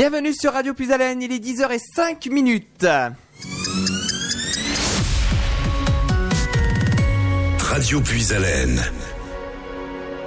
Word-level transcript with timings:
Bienvenue 0.00 0.32
sur 0.32 0.54
Radio 0.54 0.72
Plus 0.72 0.92
Haleine, 0.92 1.20
il 1.20 1.30
est 1.30 1.44
10h05 1.44 2.32
minutes. 2.32 2.86
Radio 7.58 8.00
Haleine. 8.34 8.80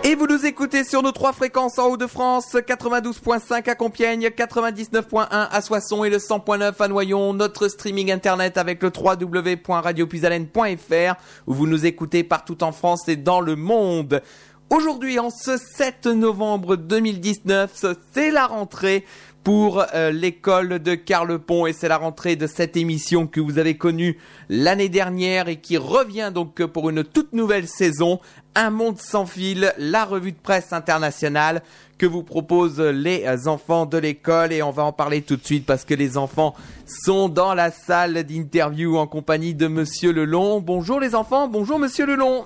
Et 0.04 0.13
vous 0.13 0.28
nous 0.28 0.46
écoutez 0.46 0.83
sur 0.83 1.01
nos 1.01 1.12
trois 1.12 1.33
fréquences 1.33 1.79
en 1.79 1.88
Haut-de-France, 1.88 2.54
92.5 2.54 3.68
à 3.68 3.73
Compiègne, 3.73 4.28
99.1 4.28 5.28
à 5.32 5.61
Soissons 5.64 6.04
et 6.04 6.11
le 6.11 6.18
100.9 6.18 6.75
à 6.79 6.87
Noyon. 6.87 7.33
Notre 7.33 7.68
streaming 7.68 8.11
internet 8.11 8.60
avec 8.60 8.83
le 8.83 8.92
www.radiopuisalène.fr 8.96 11.15
où 11.47 11.54
vous 11.55 11.65
nous 11.65 11.87
écoutez 11.87 12.24
partout 12.24 12.64
en 12.64 12.74
France 12.74 13.07
et 13.07 13.15
dans 13.15 13.42
le 13.42 13.55
monde. 13.55 14.21
Aujourd'hui, 14.69 15.19
en 15.19 15.29
ce 15.29 15.57
7 15.57 16.07
novembre 16.07 16.78
2019, 16.78 17.86
c'est 18.11 18.32
la 18.32 18.47
rentrée 18.47 19.05
pour 19.43 19.83
euh, 19.93 20.11
l'école 20.11 20.79
de 20.79 20.96
Carlepont 20.96 21.65
et 21.65 21.74
c'est 21.74 21.89
la 21.89 21.97
rentrée 21.97 22.36
de 22.36 22.47
cette 22.47 22.78
émission 22.78 23.28
que 23.28 23.42
vous 23.42 23.57
avez 23.57 23.75
connue 23.75 24.18
l'année 24.50 24.89
dernière 24.89 25.50
et 25.50 25.57
qui 25.57 25.78
revient 25.78 26.32
donc 26.34 26.64
pour 26.65 26.89
une 26.89 27.04
toute 27.04 27.34
nouvelle 27.34 27.68
saison, 27.68 28.20
Un 28.56 28.70
monde 28.70 29.00
sans 29.00 29.25
fil, 29.25 29.74
la 29.78 30.06
revue 30.06 30.32
de 30.32 30.37
presse 30.37 30.71
internationale 30.74 31.61
que 31.98 32.06
vous 32.06 32.23
proposent 32.23 32.80
les 32.80 33.48
enfants 33.48 33.86
de 33.86 33.98
l'école 33.98 34.53
et 34.53 34.61
on 34.61 34.72
va 34.72 34.84
en 34.84 34.92
parler 34.92 35.22
tout 35.22 35.36
de 35.36 35.44
suite 35.44 35.66
parce 35.66 35.86
que 35.86 35.94
les 35.94 36.17
enfants 36.17 36.53
sont 36.86 37.30
dans 37.30 37.53
la 37.53 37.72
salle 37.72 38.23
d'interview 38.23 38.98
en 38.98 39.08
compagnie 39.08 39.56
de 39.56 39.67
monsieur 39.67 40.14
Lelon. 40.14 40.62
Bonjour 40.62 41.00
les 41.00 41.16
enfants, 41.16 41.48
bonjour 41.48 41.80
monsieur 41.80 42.06
Lelon. 42.06 42.45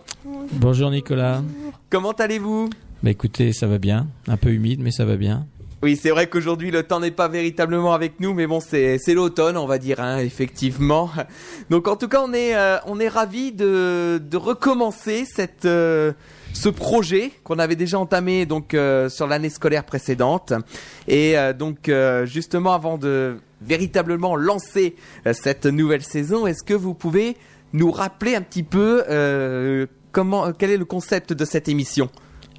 Bonjour 0.54 0.90
Nicolas. 0.90 1.42
Comment 1.90 2.14
allez-vous? 2.14 2.70
Bah 3.04 3.12
écoutez, 3.12 3.54
ça 3.54 3.68
va 3.68 3.78
bien. 3.78 4.08
Un 4.28 4.38
peu 4.38 4.50
humide, 4.50 4.80
mais 4.82 4.92
ça 4.92 5.06
va 5.06 5.18
bien. 5.18 5.46
Oui, 5.84 5.96
c'est 5.96 6.10
vrai 6.10 6.28
qu'aujourd'hui 6.28 6.72
le 6.72 6.82
temps 6.82 7.00
n'est 7.00 7.12
pas 7.12 7.28
véritablement 7.28 7.94
avec 7.94 8.20
nous, 8.20 8.34
mais 8.34 8.48
bon, 8.48 8.60
c'est 8.60 9.00
l'automne, 9.14 9.58
on 9.58 9.68
va 9.68 9.78
dire, 9.78 10.00
hein, 10.00 10.18
effectivement. 10.18 11.12
Donc 11.70 11.88
en 11.88 11.96
tout 11.96 12.08
cas, 12.08 12.22
on 12.24 12.34
est 12.34 12.56
euh, 12.56 12.78
on 12.88 13.00
est 13.00 13.08
ravi 13.08 13.52
de 13.52 14.20
de 14.20 14.38
recommencer 14.38 15.26
cette 15.26 15.66
euh, 15.66 16.14
ce 16.54 16.70
projet 16.70 17.32
qu'on 17.44 17.60
avait 17.60 17.76
déjà 17.76 18.00
entamé 18.00 18.46
donc 18.48 18.74
euh, 18.74 19.10
sur 19.10 19.28
l'année 19.28 19.50
scolaire 19.50 19.84
précédente 19.84 20.54
et 21.08 21.38
euh, 21.38 21.54
donc 21.54 21.88
euh, 21.88 22.26
justement 22.26 22.74
avant 22.74 22.98
de 22.98 23.38
véritablement 23.62 24.36
lancer 24.36 24.96
euh, 25.28 25.34
cette 25.34 25.68
nouvelle 25.68 26.04
saison, 26.04 26.48
est-ce 26.48 26.64
que 26.64 26.74
vous 26.74 26.96
pouvez 26.96 27.38
nous 27.74 27.92
rappeler 27.92 28.36
un 28.36 28.42
petit 28.42 28.64
peu 28.64 29.04
comment 30.12 30.52
quel 30.54 30.72
est 30.72 30.78
le 30.78 30.86
concept 30.86 31.34
de 31.34 31.46
cette 31.46 31.68
émission? 31.68 32.10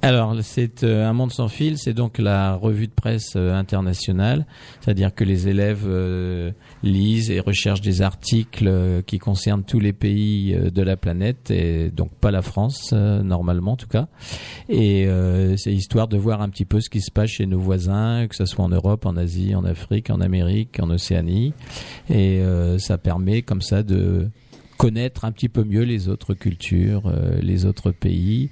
Alors, 0.01 0.33
c'est 0.43 0.85
euh, 0.85 1.05
un 1.05 1.11
monde 1.11 1.33
sans 1.33 1.49
fil, 1.49 1.77
c'est 1.77 1.93
donc 1.93 2.19
la 2.19 2.55
revue 2.55 2.87
de 2.87 2.93
presse 2.93 3.33
euh, 3.35 3.53
internationale, 3.53 4.45
c'est-à-dire 4.79 5.13
que 5.13 5.25
les 5.25 5.49
élèves 5.49 5.83
euh, 5.85 6.51
lisent 6.83 7.29
et 7.29 7.41
recherchent 7.41 7.81
des 7.81 8.01
articles 8.01 8.67
euh, 8.69 9.01
qui 9.01 9.19
concernent 9.19 9.63
tous 9.63 9.81
les 9.81 9.91
pays 9.91 10.53
euh, 10.53 10.69
de 10.69 10.81
la 10.81 10.95
planète 10.95 11.51
et 11.51 11.91
donc 11.91 12.11
pas 12.11 12.31
la 12.31 12.41
France 12.41 12.93
normalement 12.93 13.73
en 13.73 13.75
tout 13.75 13.87
cas. 13.89 14.07
Et 14.69 15.07
c'est 15.57 15.73
histoire 15.73 16.07
de 16.07 16.17
voir 16.17 16.41
un 16.41 16.49
petit 16.49 16.65
peu 16.65 16.79
ce 16.79 16.89
qui 16.89 17.01
se 17.01 17.11
passe 17.11 17.31
chez 17.31 17.45
nos 17.45 17.59
voisins, 17.59 18.27
que 18.27 18.35
ce 18.35 18.45
soit 18.45 18.63
en 18.63 18.69
Europe, 18.69 19.05
en 19.05 19.17
Asie, 19.17 19.53
en 19.55 19.65
Afrique, 19.65 20.09
en 20.09 20.21
Amérique, 20.21 20.79
en 20.79 20.89
Océanie, 20.89 21.53
et 22.09 22.41
ça 22.77 22.97
permet 22.97 23.41
comme 23.41 23.61
ça 23.61 23.83
de 23.83 24.29
connaître 24.79 25.25
un 25.25 25.33
petit 25.33 25.49
peu 25.49 25.65
mieux 25.65 25.83
les 25.83 26.07
autres 26.07 26.33
cultures, 26.33 27.03
euh, 27.07 27.37
les 27.41 27.65
autres 27.65 27.91
pays. 27.91 28.49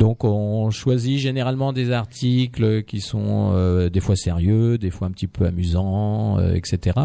Donc 0.00 0.24
on 0.24 0.70
choisit 0.70 1.20
généralement 1.20 1.72
des 1.72 1.92
articles 1.92 2.82
qui 2.82 3.00
sont 3.00 3.52
euh, 3.54 3.88
des 3.88 4.00
fois 4.00 4.16
sérieux, 4.16 4.76
des 4.76 4.90
fois 4.90 5.06
un 5.06 5.12
petit 5.12 5.28
peu 5.28 5.46
amusants, 5.46 6.36
euh, 6.40 6.54
etc. 6.54 6.98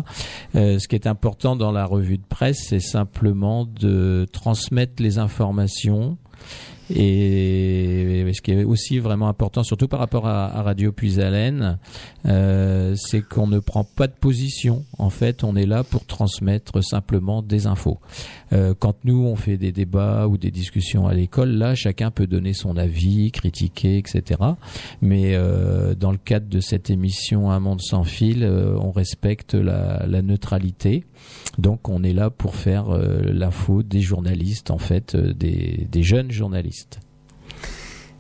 Euh, 0.56 0.80
ce 0.80 0.88
qui 0.88 0.96
est 0.96 1.06
important 1.06 1.56
dans 1.56 1.72
la 1.72 1.86
revue 1.86 2.18
de 2.18 2.26
presse, 2.28 2.66
c'est 2.68 2.80
simplement 2.80 3.66
de 3.66 4.26
transmettre 4.32 5.04
les 5.04 5.20
informations. 5.20 6.18
Et 6.90 8.26
ce 8.34 8.42
qui 8.42 8.52
est 8.52 8.64
aussi 8.64 9.00
vraiment 9.00 9.28
important, 9.28 9.64
surtout 9.64 9.88
par 9.88 10.00
rapport 10.00 10.28
à, 10.28 10.62
Radio 10.64 10.92
Puis-Haleine, 10.92 11.78
euh, 12.26 12.96
c'est 12.96 13.22
qu'on 13.22 13.48
ne 13.48 13.60
prend 13.60 13.84
pas 13.84 14.08
de 14.08 14.14
position. 14.14 14.84
En 14.98 15.10
fait, 15.10 15.44
on 15.44 15.56
est 15.56 15.66
là 15.66 15.84
pour 15.84 16.06
transmettre 16.06 16.84
simplement 16.84 17.42
des 17.42 17.68
infos. 17.68 18.00
Euh, 18.52 18.74
quand 18.78 18.96
nous, 19.04 19.26
on 19.26 19.36
fait 19.36 19.58
des 19.58 19.72
débats 19.72 20.28
ou 20.28 20.38
des 20.38 20.52
discussions 20.52 21.08
à 21.08 21.14
l'école, 21.14 21.50
là, 21.50 21.76
chacun 21.76 22.12
peut 22.12 22.28
donner 22.28 22.54
son 22.54 22.78
avis, 22.78 23.32
critiquer, 23.32 23.98
etc. 23.98 24.42
Mais 25.02 25.36
euh, 25.36 25.96
dans 25.96 26.12
le 26.12 26.18
cadre 26.18 26.48
de 26.48 26.60
cette 26.60 26.90
émission 26.90 27.52
Un 27.52 27.60
monde 27.60 27.82
sans 27.82 28.04
fil, 28.04 28.44
euh, 28.44 28.78
on 28.80 28.92
respecte 28.92 29.54
la, 29.54 30.06
la 30.08 30.22
neutralité. 30.22 31.04
Donc, 31.58 31.88
on 31.88 32.04
est 32.04 32.14
là 32.14 32.30
pour 32.30 32.56
faire 32.56 32.90
euh, 32.90 33.22
l'info 33.32 33.84
des 33.84 34.02
journalistes, 34.02 34.72
en 34.72 34.80
fait, 34.80 35.16
euh, 35.16 35.34
des, 35.34 35.88
des 35.92 36.04
jeunes 36.04 36.32
journalistes. 36.32 36.73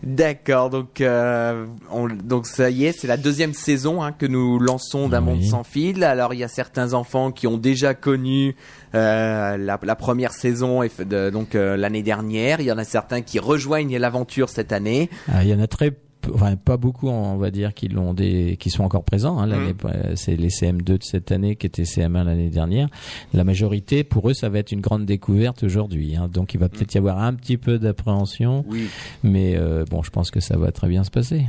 D'accord, 0.06 0.70
donc 0.70 1.00
euh, 1.00 1.66
on- 1.90 2.10
donc 2.10 2.46
ça 2.46 2.70
y 2.70 2.84
est, 2.84 2.92
c'est 2.92 3.08
la 3.08 3.16
deuxième 3.16 3.54
saison 3.54 4.04
hein, 4.04 4.12
que 4.12 4.26
nous 4.26 4.60
lançons 4.60 5.08
d'un 5.08 5.22
Oui. 5.26 5.30
monde 5.36 5.44
sans 5.44 5.64
fil. 5.64 6.04
Alors 6.04 6.34
il 6.34 6.42
y 6.42 6.44
a 6.44 6.50
certains 6.50 6.94
enfants 6.94 7.32
qui 7.32 7.48
ont 7.48 7.58
déjà 7.58 7.94
connu 7.94 8.58
euh, 8.96 9.56
la, 9.56 9.80
la 9.82 9.96
première 9.96 10.34
saison 10.34 10.82
de- 10.84 11.30
donc 11.30 11.56
euh, 11.56 11.78
l'année 11.78 12.04
dernière. 12.04 12.60
Il 12.60 12.66
y 12.66 12.72
en 12.74 12.78
a 12.78 12.84
certains 12.84 13.22
qui 13.22 13.40
rejoignent 13.40 13.98
l'aventure 13.98 14.50
cette 14.50 14.74
année. 14.74 15.10
Ah, 15.32 15.42
il 15.46 15.50
y 15.50 15.54
en 15.54 15.62
a 15.62 15.68
très 15.68 15.94
Enfin, 16.34 16.56
pas 16.56 16.78
beaucoup, 16.78 17.10
on 17.10 17.38
va 17.38 17.52
dire, 17.52 17.74
qui 17.74 17.88
l'ont 17.88 18.14
des, 18.14 18.58
qui 18.60 18.70
sont 18.70 18.84
encore 18.84 19.04
présents. 19.04 19.40
Hein, 19.40 19.48
l'année, 19.48 19.74
euh, 19.86 20.14
c'est 20.16 20.36
les 20.36 20.50
CM2 20.50 20.84
de 20.84 20.98
cette 21.02 21.32
année 21.32 21.56
qui 21.56 21.66
étaient 21.68 21.84
CM1 21.84 22.24
l'année 22.24 22.50
dernière. 22.50 22.88
La 23.34 23.44
majorité, 23.44 24.04
pour 24.04 24.30
eux, 24.30 24.34
ça 24.34 24.50
va 24.50 24.60
être 24.60 24.72
une 24.72 24.82
grande 24.82 25.06
découverte 25.06 25.64
aujourd'hui. 25.64 26.16
Hein, 26.16 26.30
donc, 26.32 26.54
il 26.54 26.60
va 26.60 26.70
peut-être 26.70 26.94
y 26.96 26.98
avoir 26.98 27.20
un 27.20 27.34
petit 27.34 27.58
peu 27.58 27.80
d'appréhension, 27.80 28.66
Oui. 28.70 28.88
mais 29.24 29.56
euh, 29.56 29.86
bon, 29.90 30.04
je 30.04 30.10
pense 30.12 30.32
que 30.32 30.40
ça 30.40 30.58
va 30.58 30.72
très 30.72 30.88
bien 30.88 31.04
se 31.04 31.12
passer. 31.12 31.46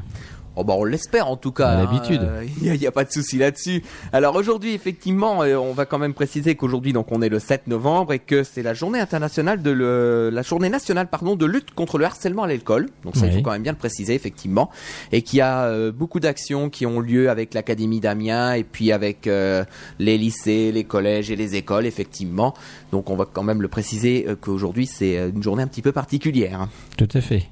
Oh 0.57 0.65
bah 0.65 0.75
on 0.77 0.85
l'espère 0.85 1.29
en 1.29 1.37
tout 1.37 1.53
cas. 1.53 1.69
À 1.69 1.77
l'habitude. 1.77 2.23
Il 2.63 2.73
n'y 2.73 2.87
a, 2.87 2.93
pas 2.93 3.05
de 3.05 3.11
souci 3.11 3.39
là-dessus. 3.39 3.83
Alors 4.13 4.37
aujourd'hui 4.37 4.75
effectivement, 4.75 5.43
euh, 5.43 5.57
on 5.57 5.73
va 5.73 5.85
quand 5.85 5.99
même 5.99 6.15
préciser 6.15 6.55
qu'aujourd'hui 6.55 6.93
donc 6.93 7.11
on 7.11 7.23
est 7.23 7.29
le 7.29 7.39
7 7.39 7.67
novembre 7.67 8.13
et 8.13 8.19
que 8.21 8.45
c'est 8.45 8.63
la 8.63 8.75
journée 8.75 9.01
internationale 9.01 9.63
de 9.63 9.71
le, 9.71 10.31
la 10.33 10.43
journée 10.43 10.69
nationale 10.69 11.09
pardon 11.09 11.35
de 11.35 11.47
lutte 11.47 11.73
contre 11.73 11.99
le 11.99 12.05
harcèlement 12.05 12.45
à 12.45 12.49
l'école. 12.49 12.89
Donc 13.05 13.17
ça 13.17 13.27
il 13.27 13.33
faut 13.33 13.43
quand 13.43 13.51
même 13.51 13.63
bien 13.63 13.73
le 13.73 13.79
préciser 13.79 14.15
effectivement 14.15 14.71
et 15.13 15.23
qu'il 15.23 15.39
y 15.39 15.43
a 15.43 15.65
euh, 15.65 15.93
beaucoup 15.93 16.21
d'actions 16.21 16.71
qui 16.71 16.87
ont 16.87 17.01
lieu 17.01 17.31
avec 17.31 17.55
l'académie 17.55 18.01
d'Amiens 18.01 18.55
et 18.55 18.65
puis 18.65 18.93
avec 18.93 19.27
euh, 19.27 19.65
les 19.99 20.19
lycées, 20.19 20.71
les 20.73 20.85
collèges 20.85 21.31
et 21.31 21.37
les 21.37 21.57
écoles 21.57 21.87
effectivement. 21.87 22.55
Donc 22.93 23.11
on 23.11 23.17
va 23.17 23.27
quand 23.31 23.43
même 23.43 23.63
le 23.63 23.69
préciser 23.69 24.27
euh, 24.29 24.37
qu'aujourd'hui 24.41 24.87
c'est 24.87 25.17
une 25.31 25.43
journée 25.43 25.63
un 25.63 25.69
petit 25.69 25.83
peu 25.83 25.93
particulière. 25.93 26.61
hein. 26.61 26.69
Tout 26.97 27.09
à 27.13 27.21
fait. 27.21 27.49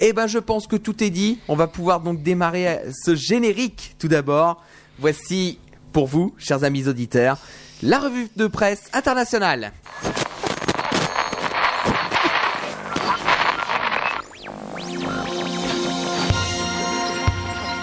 Eh 0.00 0.12
ben, 0.12 0.26
je 0.26 0.38
pense 0.38 0.66
que 0.66 0.76
tout 0.76 1.02
est 1.02 1.10
dit. 1.10 1.38
On 1.48 1.56
va 1.56 1.66
pouvoir 1.66 2.00
donc 2.00 2.22
démarrer 2.22 2.68
euh, 2.68 2.90
ce 3.04 3.14
générique 3.14 3.96
tout 3.98 4.08
d'abord. 4.08 4.62
Voici 4.98 5.58
pour 5.92 6.06
vous, 6.06 6.34
chers 6.38 6.64
amis 6.64 6.88
auditeurs, 6.88 7.38
la 7.82 7.98
revue 7.98 8.28
de 8.36 8.46
presse 8.46 8.90
internationale. 8.92 9.72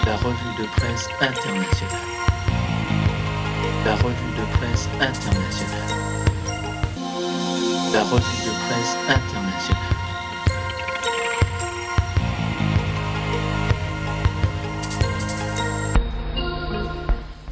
La 0.06 0.16
revue 0.16 0.54
de 0.58 0.66
presse 0.76 1.08
internationale. 1.20 1.66
La 3.84 3.94
revue 3.96 4.32
de 4.36 4.56
presse 4.56 4.88
internationale. 5.00 5.76
La 7.92 8.02
revue 8.04 8.44
de 8.44 8.52
presse 8.68 8.96
internationale. 9.08 9.45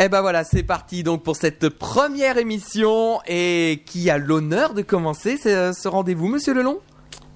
Eh 0.00 0.08
ben 0.08 0.22
voilà, 0.22 0.42
c'est 0.42 0.64
parti 0.64 1.04
donc 1.04 1.22
pour 1.22 1.36
cette 1.36 1.68
première 1.68 2.36
émission 2.36 3.20
et 3.28 3.84
qui 3.86 4.10
a 4.10 4.18
l'honneur 4.18 4.74
de 4.74 4.82
commencer 4.82 5.36
ce, 5.36 5.86
rendez-vous, 5.86 6.26
Monsieur 6.26 6.52
Lelon? 6.52 6.80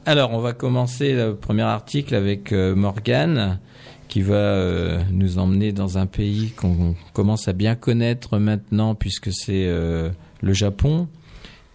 Alors, 0.06 0.32
on 0.32 0.40
va 0.40 0.54
commencer 0.54 1.12
le 1.12 1.36
premier 1.36 1.62
article 1.62 2.16
avec 2.16 2.50
euh, 2.50 2.74
Morgane, 2.74 3.60
qui 4.08 4.22
va 4.22 4.34
euh, 4.34 5.00
nous 5.12 5.38
emmener 5.38 5.70
dans 5.70 5.98
un 5.98 6.06
pays 6.06 6.50
qu'on 6.50 6.96
commence 7.12 7.46
à 7.46 7.52
bien 7.52 7.76
connaître 7.76 8.38
maintenant, 8.38 8.96
puisque 8.96 9.32
c'est 9.32 9.66
euh, 9.68 10.10
le 10.40 10.52
Japon. 10.52 11.06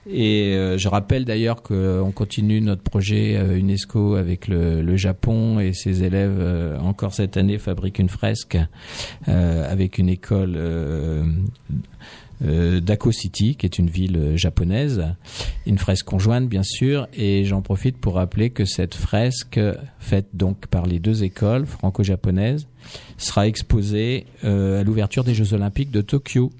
Et 0.09 0.53
euh, 0.53 0.77
je 0.77 0.87
rappelle 0.89 1.23
d'ailleurs 1.23 1.63
qu'on 1.63 2.11
continue 2.13 2.59
notre 2.59 2.81
projet 2.81 3.37
euh, 3.37 3.57
UNESCO 3.57 4.15
avec 4.15 4.47
le, 4.47 4.81
le 4.81 4.95
Japon 4.97 5.59
et 5.59 5.73
ses 5.73 6.03
élèves 6.03 6.37
euh, 6.39 6.77
encore 6.79 7.13
cette 7.13 7.37
année 7.37 7.57
fabriquent 7.57 7.99
une 7.99 8.09
fresque 8.09 8.57
euh, 9.27 9.71
avec 9.71 9.97
une 9.97 10.09
école 10.09 10.55
euh, 10.57 11.23
euh, 12.45 12.81
Dako 12.81 13.11
City, 13.11 13.55
qui 13.55 13.65
est 13.65 13.79
une 13.79 13.89
ville 13.89 14.17
euh, 14.17 14.37
japonaise. 14.37 15.15
Une 15.65 15.77
fresque 15.77 16.05
conjointe, 16.05 16.49
bien 16.49 16.63
sûr. 16.63 17.07
Et 17.13 17.45
j'en 17.45 17.61
profite 17.61 17.97
pour 17.97 18.15
rappeler 18.15 18.49
que 18.49 18.65
cette 18.65 18.95
fresque, 18.95 19.59
faite 19.99 20.27
donc 20.33 20.67
par 20.67 20.85
les 20.85 20.99
deux 20.99 21.23
écoles 21.23 21.65
franco-japonaises, 21.65 22.67
sera 23.17 23.47
exposée 23.47 24.25
euh, 24.43 24.81
à 24.81 24.83
l'ouverture 24.83 25.23
des 25.23 25.33
Jeux 25.33 25.53
Olympiques 25.53 25.91
de 25.91 26.01
Tokyo 26.01 26.51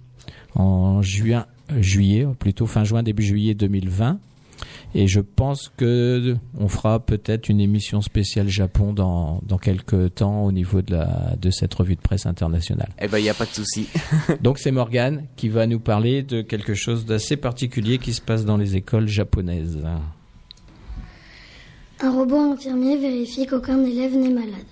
en 0.56 1.02
juin, 1.02 1.48
juillet, 1.82 2.28
plutôt 2.40 2.66
fin 2.66 2.84
juin, 2.84 3.04
début 3.04 3.24
juillet 3.24 3.54
2020. 3.54 4.20
Et 4.96 5.08
je 5.08 5.20
pense 5.20 5.72
que 5.76 6.36
on 6.58 6.68
fera 6.68 7.00
peut-être 7.00 7.50
une 7.50 7.60
émission 7.60 8.02
spéciale 8.02 8.48
Japon 8.48 8.94
dans, 8.94 9.42
dans 9.44 9.58
quelques 9.58 10.16
temps 10.16 10.46
au 10.46 10.52
niveau 10.52 10.82
de, 10.82 10.94
la, 10.94 11.36
de 11.40 11.50
cette 11.50 11.74
revue 11.74 11.96
de 11.96 12.02
presse 12.02 12.28
internationale. 12.28 12.90
Eh 13.02 13.08
ben, 13.08 13.18
il 13.18 13.24
n'y 13.24 13.30
a 13.30 13.34
pas 13.34 13.46
de 13.46 13.54
souci. 13.54 13.88
Donc 14.42 14.60
c'est 14.60 14.72
Morgane 14.72 15.26
qui 15.36 15.50
va 15.50 15.66
nous 15.66 15.80
parler 15.80 16.22
de 16.22 16.42
quelque 16.42 16.76
chose 16.76 17.06
d'assez 17.06 17.38
particulier 17.38 17.98
qui 17.98 18.14
se 18.14 18.22
passe 18.22 18.46
dans 18.46 18.58
les 18.58 18.76
écoles 18.76 19.08
japonaises. 19.08 19.80
Un 22.00 22.12
robot 22.12 22.52
infirmier 22.52 22.98
vérifie 22.98 23.48
qu'aucun 23.48 23.84
élève 23.84 24.16
n'est 24.16 24.30
malade. 24.30 24.68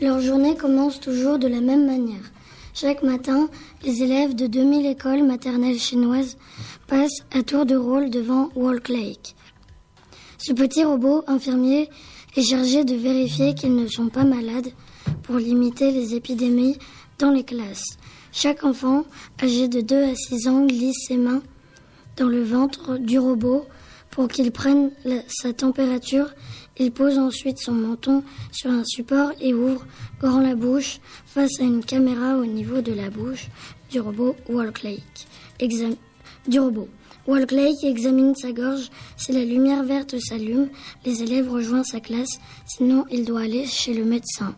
Leur 0.00 0.20
journée 0.20 0.56
commence 0.56 1.00
toujours 1.00 1.38
de 1.38 1.48
la 1.48 1.60
même 1.60 1.84
manière. 1.84 2.32
Chaque 2.72 3.02
matin, 3.02 3.48
les 3.84 4.02
élèves 4.02 4.34
de 4.34 4.46
2000 4.46 4.86
écoles 4.86 5.24
maternelles 5.24 5.78
chinoises 5.78 6.36
passent 6.86 7.24
à 7.32 7.42
tour 7.42 7.66
de 7.66 7.74
rôle 7.74 8.10
devant 8.10 8.50
Walk 8.54 8.88
Lake. 8.88 9.34
Ce 10.38 10.52
petit 10.52 10.84
robot 10.84 11.24
infirmier 11.26 11.90
est 12.36 12.42
chargé 12.42 12.84
de 12.84 12.94
vérifier 12.94 13.54
qu'ils 13.54 13.74
ne 13.74 13.88
sont 13.88 14.08
pas 14.08 14.24
malades 14.24 14.72
pour 15.24 15.36
limiter 15.36 15.90
les 15.90 16.14
épidémies 16.14 16.78
dans 17.18 17.30
les 17.30 17.44
classes. 17.44 17.96
Chaque 18.32 18.64
enfant 18.64 19.04
âgé 19.42 19.66
de 19.66 19.80
2 19.80 20.04
à 20.04 20.14
6 20.14 20.48
ans 20.48 20.64
glisse 20.64 21.06
ses 21.08 21.16
mains 21.16 21.42
dans 22.16 22.28
le 22.28 22.42
ventre 22.42 22.98
du 22.98 23.18
robot 23.18 23.66
pour 24.10 24.28
qu'il 24.28 24.52
prenne 24.52 24.92
sa 25.28 25.52
température. 25.52 26.30
Il 26.80 26.92
pose 26.92 27.18
ensuite 27.18 27.58
son 27.58 27.72
menton 27.72 28.24
sur 28.52 28.70
un 28.70 28.84
support 28.84 29.32
et 29.38 29.52
ouvre 29.52 29.84
grand 30.18 30.40
la 30.40 30.54
bouche 30.54 30.98
face 31.26 31.60
à 31.60 31.64
une 31.64 31.84
caméra 31.84 32.38
au 32.38 32.46
niveau 32.46 32.80
de 32.80 32.92
la 32.92 33.10
bouche 33.10 33.48
du 33.90 34.00
robot 34.00 34.34
Walk 34.48 34.82
Lake. 34.82 35.26
Exam- 35.60 35.96
du 36.48 36.58
robot. 36.58 36.88
Examine 37.82 38.34
sa 38.34 38.52
gorge. 38.52 38.88
Si 39.18 39.30
la 39.32 39.44
lumière 39.44 39.84
verte 39.84 40.18
s'allume, 40.18 40.68
les 41.04 41.22
élèves 41.22 41.50
rejoignent 41.50 41.84
sa 41.84 42.00
classe. 42.00 42.40
Sinon, 42.66 43.04
il 43.12 43.26
doit 43.26 43.42
aller 43.42 43.66
chez 43.66 43.92
le 43.92 44.04
médecin. 44.04 44.54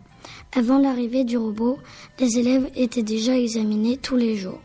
Avant 0.56 0.78
l'arrivée 0.78 1.24
du 1.24 1.36
robot, 1.36 1.78
les 2.20 2.38
élèves 2.38 2.70
étaient 2.76 3.02
déjà 3.02 3.36
examinés 3.36 3.96
tous 3.96 4.16
les 4.16 4.36
jours. 4.36 4.60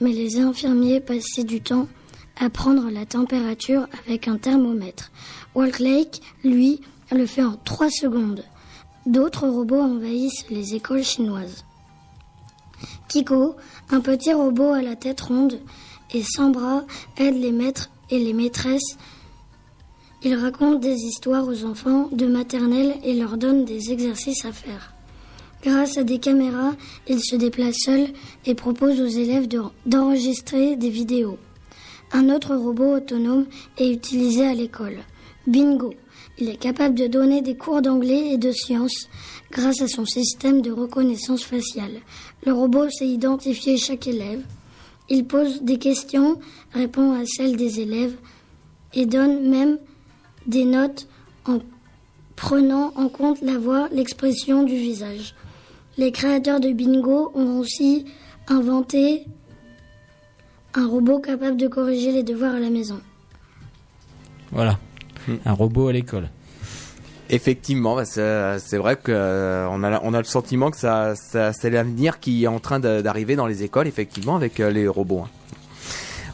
Mais 0.00 0.12
les 0.12 0.38
infirmiers 0.38 1.00
passaient 1.00 1.44
du 1.44 1.60
temps 1.60 1.88
à 2.40 2.50
prendre 2.50 2.88
la 2.90 3.04
température 3.04 3.86
avec 4.06 4.28
un 4.28 4.38
thermomètre. 4.38 5.10
Walk 5.54 5.78
Lake, 5.78 6.20
lui, 6.42 6.80
le 7.12 7.26
fait 7.26 7.42
en 7.44 7.56
3 7.64 7.90
secondes. 7.90 8.44
D'autres 9.06 9.46
robots 9.46 9.80
envahissent 9.82 10.46
les 10.50 10.74
écoles 10.74 11.04
chinoises. 11.04 11.64
Kiko, 13.08 13.54
un 13.90 14.00
petit 14.00 14.32
robot 14.32 14.72
à 14.72 14.82
la 14.82 14.96
tête 14.96 15.20
ronde 15.20 15.60
et 16.12 16.22
sans 16.22 16.50
bras, 16.50 16.84
aide 17.16 17.36
les 17.36 17.52
maîtres 17.52 17.90
et 18.10 18.18
les 18.18 18.32
maîtresses. 18.32 18.96
Il 20.22 20.34
raconte 20.36 20.80
des 20.80 20.96
histoires 20.96 21.46
aux 21.46 21.64
enfants 21.64 22.08
de 22.12 22.26
maternelle 22.26 22.96
et 23.04 23.14
leur 23.14 23.36
donne 23.36 23.64
des 23.64 23.92
exercices 23.92 24.44
à 24.44 24.52
faire. 24.52 24.92
Grâce 25.62 25.96
à 25.98 26.04
des 26.04 26.18
caméras, 26.18 26.72
il 27.08 27.22
se 27.22 27.36
déplace 27.36 27.76
seul 27.84 28.08
et 28.46 28.54
propose 28.54 29.00
aux 29.00 29.06
élèves 29.06 29.48
de- 29.48 29.62
d'enregistrer 29.86 30.76
des 30.76 30.90
vidéos. 30.90 31.38
Un 32.12 32.30
autre 32.30 32.54
robot 32.54 32.96
autonome 32.96 33.46
est 33.78 33.90
utilisé 33.90 34.46
à 34.46 34.54
l'école. 34.54 34.98
Bingo. 35.46 35.94
Il 36.38 36.48
est 36.48 36.56
capable 36.56 36.94
de 36.94 37.06
donner 37.06 37.42
des 37.42 37.56
cours 37.56 37.82
d'anglais 37.82 38.32
et 38.32 38.38
de 38.38 38.50
sciences 38.50 39.08
grâce 39.50 39.82
à 39.82 39.88
son 39.88 40.04
système 40.04 40.62
de 40.62 40.72
reconnaissance 40.72 41.44
faciale. 41.44 42.00
Le 42.44 42.52
robot 42.52 42.88
sait 42.90 43.06
identifier 43.06 43.76
chaque 43.76 44.06
élève. 44.06 44.42
Il 45.08 45.26
pose 45.26 45.62
des 45.62 45.78
questions, 45.78 46.40
répond 46.72 47.12
à 47.12 47.24
celles 47.26 47.56
des 47.56 47.80
élèves 47.80 48.16
et 48.94 49.06
donne 49.06 49.48
même 49.48 49.78
des 50.46 50.64
notes 50.64 51.08
en 51.46 51.58
prenant 52.36 52.92
en 52.96 53.08
compte 53.08 53.40
la 53.42 53.58
voix, 53.58 53.88
l'expression 53.92 54.62
du 54.62 54.74
visage. 54.76 55.34
Les 55.96 56.10
créateurs 56.10 56.58
de 56.58 56.72
Bingo 56.72 57.30
ont 57.34 57.58
aussi 57.58 58.06
inventé 58.48 59.24
un 60.74 60.88
robot 60.88 61.20
capable 61.20 61.56
de 61.56 61.68
corriger 61.68 62.10
les 62.10 62.24
devoirs 62.24 62.54
à 62.54 62.60
la 62.60 62.70
maison. 62.70 63.00
Voilà, 64.50 64.78
un 65.44 65.52
robot 65.52 65.88
à 65.88 65.92
l'école. 65.92 66.28
Effectivement, 67.30 67.96
bah, 67.96 68.04
c'est 68.04 68.76
vrai 68.76 68.96
que 68.96 69.10
euh, 69.10 69.66
a 69.82 70.00
on 70.04 70.12
a 70.12 70.18
le 70.18 70.24
sentiment 70.24 70.70
que 70.70 70.76
ça, 70.76 71.14
ça 71.16 71.52
c'est 71.54 71.70
l'avenir 71.70 72.20
qui 72.20 72.44
est 72.44 72.48
en 72.48 72.60
train 72.60 72.80
d'arriver 72.80 73.34
dans 73.34 73.46
les 73.46 73.62
écoles, 73.62 73.86
effectivement, 73.86 74.36
avec 74.36 74.60
euh, 74.60 74.70
les 74.70 74.86
robots. 74.86 75.20
hein. 75.20 75.28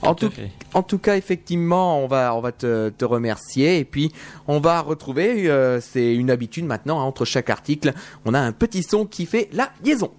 En 0.03 0.15
Tout 0.15 0.31
en 0.73 0.83
cas, 0.99 1.17
effectivement, 1.17 2.03
on 2.03 2.07
va 2.09 2.35
on 2.35 2.41
va 2.41 2.53
te, 2.53 2.89
te 2.89 3.05
remercier 3.05 3.79
et 3.79 3.85
puis 3.85 4.13
on 4.49 4.59
va 4.59 4.81
retrouver. 4.81 5.49
euh, 5.51 5.81
c'est 5.81 6.15
une 6.15 6.31
habitude 6.31 6.65
maintenant 6.65 7.01
hein, 7.01 7.05
entre 7.05 7.25
chaque 7.25 7.51
article, 7.51 7.93
on 8.25 8.33
a 8.35 8.41
un 8.41 8.53
petit 8.53 8.83
son 8.83 9.05
qui 9.05 9.27
fait 9.27 9.49
la 9.53 9.71
liaison. 9.85 10.11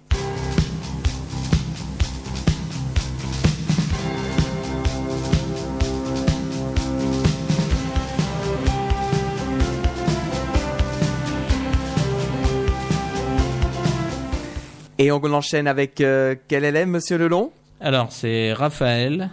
Et 15.02 15.10
on 15.10 15.20
enchaîne 15.34 15.66
avec 15.66 16.00
euh, 16.00 16.36
quel 16.46 16.64
élève, 16.64 16.86
Monsieur 16.86 17.18
Lelon? 17.18 17.50
Alors, 17.80 18.12
c'est 18.12 18.52
Raphaël 18.52 19.30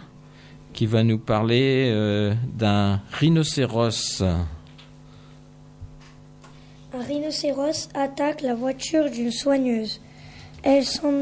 qui 0.72 0.84
va 0.86 1.04
nous 1.04 1.18
parler 1.20 1.92
euh, 1.94 2.34
d'un 2.58 3.00
rhinocéros. 3.12 4.20
Un 6.92 7.02
rhinocéros 7.06 7.88
attaque 7.94 8.42
la 8.42 8.56
voiture 8.56 9.08
d'une 9.12 9.30
soigneuse. 9.30 10.00
Elle 10.64 10.84
s'en, 10.84 11.12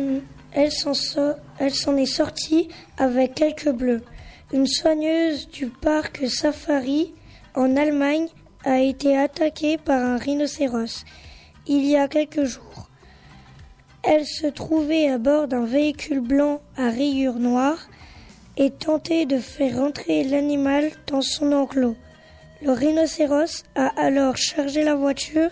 elle 0.53 0.73
s'en 0.73 0.95
so- 0.95 1.35
elle 1.59 1.75
s'en 1.75 1.99
est 1.99 2.07
sortie 2.07 2.69
avec 2.97 3.35
quelques 3.35 3.71
bleus. 3.71 4.03
Une 4.55 4.67
soigneuse 4.67 5.51
du 5.51 5.67
parc 5.67 6.27
Safari 6.27 7.13
en 7.55 7.77
Allemagne 7.77 8.29
a 8.65 8.81
été 8.81 9.15
attaquée 9.15 9.77
par 9.77 10.03
un 10.03 10.17
rhinocéros 10.17 11.05
il 11.67 11.85
y 11.85 11.97
a 11.97 12.09
quelques 12.09 12.45
jours. 12.45 12.88
Elle 14.03 14.25
se 14.25 14.47
trouvait 14.47 15.09
à 15.09 15.19
bord 15.19 15.49
d'un 15.49 15.65
véhicule 15.65 16.21
blanc 16.21 16.61
à 16.77 16.89
rayures 16.91 17.39
noires 17.39 17.89
et 18.57 18.71
tentait 18.71 19.27
de 19.27 19.39
faire 19.39 19.79
rentrer 19.79 20.25
l'animal 20.25 20.91
dans 21.07 21.23
son 21.23 21.53
enclos. 21.53 21.97
Le 22.63 22.73
rhinocéros 22.73 23.65
a 23.75 23.87
alors 24.01 24.37
chargé 24.37 24.83
la 24.83 24.95
voiture 24.95 25.51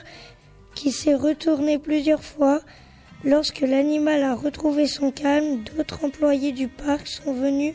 qui 0.74 0.92
s'est 0.92 1.14
retournée 1.14 1.78
plusieurs 1.78 2.22
fois. 2.22 2.60
Lorsque 3.24 3.60
l'animal 3.60 4.22
a 4.22 4.34
retrouvé 4.34 4.86
son 4.86 5.10
calme, 5.10 5.62
d'autres 5.64 6.04
employés 6.04 6.52
du 6.52 6.68
parc 6.68 7.06
sont 7.06 7.32
venus 7.32 7.74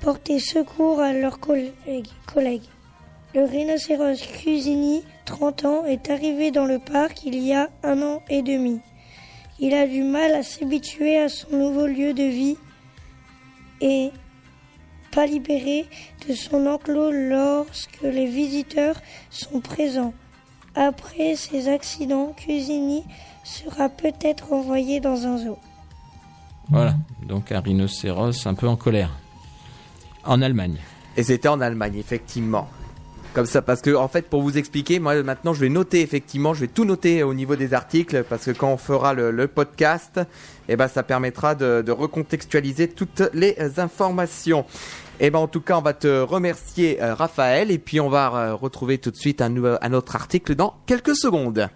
porter 0.00 0.38
secours 0.38 1.00
à 1.00 1.12
leurs 1.12 1.40
collègues. 1.40 2.68
Le 3.34 3.44
rhinocéros 3.44 4.20
Cusini, 4.42 5.02
30 5.24 5.64
ans, 5.64 5.84
est 5.84 6.10
arrivé 6.10 6.50
dans 6.50 6.66
le 6.66 6.78
parc 6.78 7.24
il 7.24 7.38
y 7.38 7.52
a 7.52 7.70
un 7.82 8.00
an 8.02 8.22
et 8.28 8.42
demi. 8.42 8.80
Il 9.58 9.74
a 9.74 9.86
du 9.86 10.02
mal 10.02 10.34
à 10.34 10.42
s'habituer 10.42 11.18
à 11.18 11.28
son 11.28 11.56
nouveau 11.56 11.86
lieu 11.86 12.12
de 12.12 12.22
vie 12.22 12.56
et 13.80 14.10
pas 15.12 15.26
libéré 15.26 15.86
de 16.28 16.34
son 16.34 16.66
enclos 16.66 17.10
lorsque 17.10 18.02
les 18.02 18.26
visiteurs 18.26 19.00
sont 19.30 19.60
présents. 19.60 20.12
Après 20.74 21.36
ces 21.36 21.68
accidents, 21.68 22.34
Cusini 22.36 23.02
sera 23.44 23.88
peut-être 23.88 24.52
envoyé 24.52 25.00
dans 25.00 25.26
un 25.26 25.38
zoo. 25.38 25.58
Voilà, 26.68 26.94
donc 27.26 27.50
un 27.50 27.60
rhinocéros 27.60 28.46
un 28.46 28.54
peu 28.54 28.68
en 28.68 28.76
colère. 28.76 29.10
En 30.24 30.42
Allemagne. 30.42 30.76
Et 31.16 31.22
c'était 31.22 31.48
en 31.48 31.62
Allemagne, 31.62 31.96
effectivement. 31.96 32.68
Comme 33.36 33.44
ça, 33.44 33.60
parce 33.60 33.82
que 33.82 33.94
en 33.94 34.08
fait, 34.08 34.30
pour 34.30 34.40
vous 34.40 34.56
expliquer, 34.56 34.98
moi 34.98 35.22
maintenant, 35.22 35.52
je 35.52 35.60
vais 35.60 35.68
noter 35.68 36.00
effectivement, 36.00 36.54
je 36.54 36.62
vais 36.62 36.68
tout 36.68 36.86
noter 36.86 37.22
au 37.22 37.34
niveau 37.34 37.54
des 37.54 37.74
articles, 37.74 38.24
parce 38.26 38.46
que 38.46 38.52
quand 38.52 38.72
on 38.72 38.78
fera 38.78 39.12
le, 39.12 39.46
podcast, 39.46 40.18
eh 40.70 40.76
ben, 40.76 40.88
ça 40.88 41.02
permettra 41.02 41.54
de, 41.54 41.90
recontextualiser 41.90 42.88
toutes 42.88 43.22
les 43.34 43.54
informations. 43.76 44.64
Eh 45.20 45.28
ben, 45.28 45.38
en 45.38 45.48
tout 45.48 45.60
cas, 45.60 45.76
on 45.76 45.82
va 45.82 45.92
te 45.92 46.22
remercier, 46.22 47.02
euh, 47.02 47.14
Raphaël, 47.14 47.70
et 47.70 47.76
puis 47.76 48.00
on 48.00 48.08
va 48.08 48.32
euh, 48.34 48.54
retrouver 48.54 48.96
tout 48.96 49.10
de 49.10 49.16
suite 49.16 49.42
un 49.42 49.92
autre 49.92 50.16
article 50.16 50.54
dans 50.54 50.72
quelques 50.86 51.14
secondes. 51.14 51.68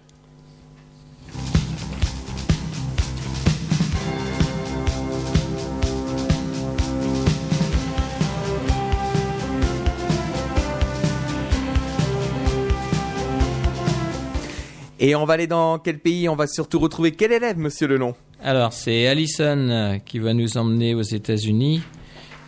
Et 15.03 15.15
on 15.15 15.25
va 15.25 15.33
aller 15.33 15.47
dans 15.47 15.79
quel 15.79 15.97
pays 15.97 16.29
On 16.29 16.35
va 16.35 16.45
surtout 16.45 16.77
retrouver 16.77 17.11
quel 17.11 17.31
élève, 17.31 17.57
monsieur 17.57 17.87
Lelon 17.87 18.13
Alors, 18.39 18.71
c'est 18.71 19.07
Allison 19.07 19.57
euh, 19.57 19.97
qui 19.97 20.19
va 20.19 20.35
nous 20.35 20.57
emmener 20.57 20.93
aux 20.93 21.01
États-Unis, 21.01 21.81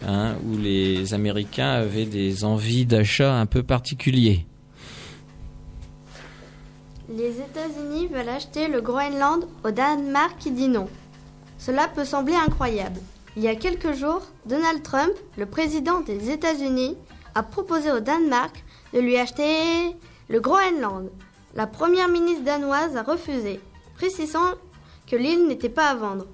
hein, 0.07 0.35
où 0.45 0.55
les 0.55 1.15
Américains 1.15 1.71
avaient 1.71 2.05
des 2.05 2.45
envies 2.45 2.85
d'achat 2.85 3.33
un 3.33 3.47
peu 3.47 3.63
particuliers. 3.63 4.45
Les 7.09 7.39
États-Unis 7.39 8.05
veulent 8.05 8.29
acheter 8.29 8.67
le 8.67 8.81
Groenland 8.81 9.47
au 9.65 9.71
Danemark 9.71 10.37
qui 10.37 10.51
dit 10.51 10.69
non. 10.69 10.87
Cela 11.57 11.87
peut 11.87 12.05
sembler 12.05 12.35
incroyable. 12.35 12.99
Il 13.35 13.41
y 13.41 13.47
a 13.47 13.55
quelques 13.55 13.93
jours, 13.93 14.21
Donald 14.45 14.83
Trump, 14.83 15.13
le 15.39 15.47
président 15.47 16.01
des 16.01 16.29
États-Unis, 16.29 16.97
a 17.33 17.41
proposé 17.41 17.91
au 17.91 17.99
Danemark 17.99 18.63
de 18.93 18.99
lui 18.99 19.17
acheter 19.17 19.95
le 20.29 20.39
Groenland. 20.39 21.09
La 21.55 21.67
première 21.67 22.07
ministre 22.07 22.43
danoise 22.43 22.97
a 22.97 23.03
refusé, 23.03 23.59
précisant 23.95 24.53
que 25.05 25.15
l'île 25.15 25.47
n'était 25.47 25.69
pas 25.69 25.89
à 25.89 25.95
vendre. 25.95 26.25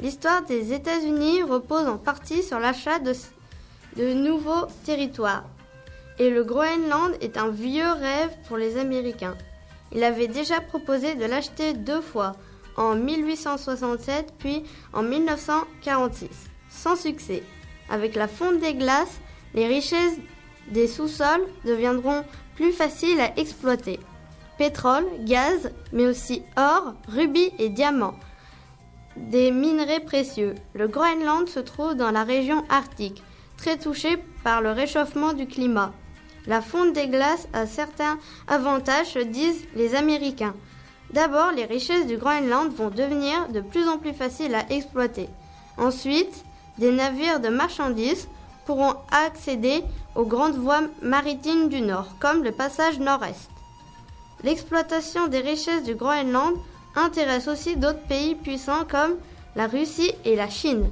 L'histoire 0.00 0.42
des 0.42 0.72
États-Unis 0.72 1.42
repose 1.42 1.86
en 1.86 1.96
partie 1.96 2.42
sur 2.42 2.58
l'achat 2.58 2.98
de, 2.98 4.14
nouveaux 4.14 4.66
territoires. 4.84 5.44
Et 6.18 6.28
le 6.28 6.42
Groenland 6.42 7.12
est 7.20 7.36
un 7.36 7.50
vieux 7.50 7.92
rêve 7.92 8.32
pour 8.48 8.56
les 8.56 8.76
Américains. 8.76 9.36
Il 9.92 10.02
avait 10.02 10.26
déjà 10.26 10.60
proposé 10.60 11.14
de 11.14 11.24
l'acheter 11.24 11.74
deux 11.74 12.00
fois, 12.00 12.32
en 12.76 12.96
1867 12.96 14.34
puis 14.40 14.64
en 14.92 15.04
1946, 15.04 16.28
sans 16.68 16.96
succès. 16.96 17.44
Avec 17.88 18.16
la 18.16 18.26
fonte 18.26 18.58
des 18.58 18.74
glaces, 18.74 19.20
les 19.54 19.68
richesses 19.68 20.18
des 20.68 20.88
sous-sols 20.88 21.46
deviendront 21.64 22.24
plus 22.56 22.72
faciles 22.72 23.20
à 23.20 23.38
exploiter. 23.38 24.00
Pétrole, 24.58 25.06
gaz, 25.20 25.70
mais 25.92 26.06
aussi 26.06 26.42
or, 26.56 26.94
rubis 27.08 27.52
et 27.58 27.68
diamants. 27.68 28.14
Des 29.16 29.50
minerais 29.50 30.00
précieux. 30.00 30.54
Le 30.74 30.86
Groenland 30.88 31.48
se 31.48 31.60
trouve 31.60 31.94
dans 31.94 32.10
la 32.10 32.24
région 32.24 32.64
arctique, 32.68 33.22
très 33.56 33.76
touchée 33.78 34.16
par 34.44 34.60
le 34.60 34.70
réchauffement 34.70 35.32
du 35.32 35.46
climat. 35.46 35.92
La 36.46 36.60
fonte 36.60 36.92
des 36.92 37.08
glaces 37.08 37.48
a 37.52 37.66
certains 37.66 38.18
avantages, 38.46 39.12
se 39.12 39.18
disent 39.18 39.64
les 39.74 39.94
Américains. 39.94 40.54
D'abord, 41.12 41.52
les 41.52 41.64
richesses 41.64 42.06
du 42.06 42.16
Groenland 42.16 42.72
vont 42.72 42.90
devenir 42.90 43.48
de 43.48 43.60
plus 43.60 43.88
en 43.88 43.98
plus 43.98 44.12
faciles 44.12 44.54
à 44.54 44.70
exploiter. 44.70 45.28
Ensuite, 45.78 46.44
des 46.78 46.92
navires 46.92 47.40
de 47.40 47.48
marchandises 47.48 48.28
pourront 48.66 48.94
accéder 49.10 49.82
aux 50.14 50.26
grandes 50.26 50.56
voies 50.56 50.82
maritimes 51.02 51.68
du 51.68 51.80
Nord, 51.80 52.08
comme 52.20 52.42
le 52.42 52.52
passage 52.52 52.98
nord-est. 52.98 53.53
L'exploitation 54.44 55.28
des 55.28 55.40
richesses 55.40 55.84
du 55.84 55.94
Groenland 55.94 56.54
intéresse 56.96 57.48
aussi 57.48 57.76
d'autres 57.76 58.02
pays 58.06 58.34
puissants 58.34 58.84
comme 58.86 59.12
la 59.56 59.66
Russie 59.66 60.12
et 60.26 60.36
la 60.36 60.50
Chine. 60.50 60.90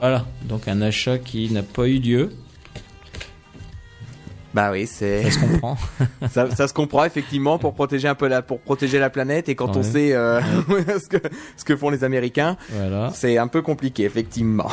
Voilà, 0.00 0.24
donc 0.44 0.66
un 0.66 0.80
achat 0.80 1.18
qui 1.18 1.52
n'a 1.52 1.62
pas 1.62 1.86
eu 1.86 1.98
lieu. 1.98 2.32
Bah 4.54 4.70
oui, 4.70 4.86
c'est. 4.86 5.24
Ça 5.24 5.30
se 5.30 5.38
comprend. 5.38 5.76
ça, 6.30 6.50
ça 6.50 6.68
se 6.68 6.74
comprend 6.74 7.04
effectivement 7.04 7.58
pour 7.58 7.74
protéger 7.74 8.08
un 8.08 8.14
peu 8.14 8.28
la, 8.28 8.40
pour 8.40 8.60
protéger 8.60 8.98
la 8.98 9.10
planète 9.10 9.48
et 9.48 9.54
quand 9.54 9.76
on 9.76 9.82
sait 9.82 10.14
euh, 10.14 10.40
ce 10.78 11.08
que 11.08 11.18
ce 11.56 11.64
que 11.64 11.76
font 11.76 11.90
les 11.90 12.02
Américains, 12.02 12.56
voilà. 12.70 13.10
c'est 13.14 13.38
un 13.38 13.48
peu 13.48 13.60
compliqué 13.60 14.04
effectivement. 14.04 14.70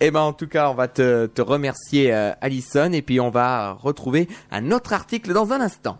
et 0.00 0.10
ben 0.10 0.20
en 0.20 0.32
tout 0.32 0.48
cas, 0.48 0.70
on 0.70 0.74
va 0.74 0.88
te, 0.88 1.26
te 1.26 1.42
remercier 1.42 2.12
euh, 2.12 2.32
Alison 2.40 2.92
et 2.92 3.02
puis 3.02 3.20
on 3.20 3.30
va 3.30 3.72
retrouver 3.72 4.28
un 4.50 4.70
autre 4.70 4.94
article 4.94 5.32
dans 5.32 5.52
un 5.52 5.60
instant. 5.60 5.98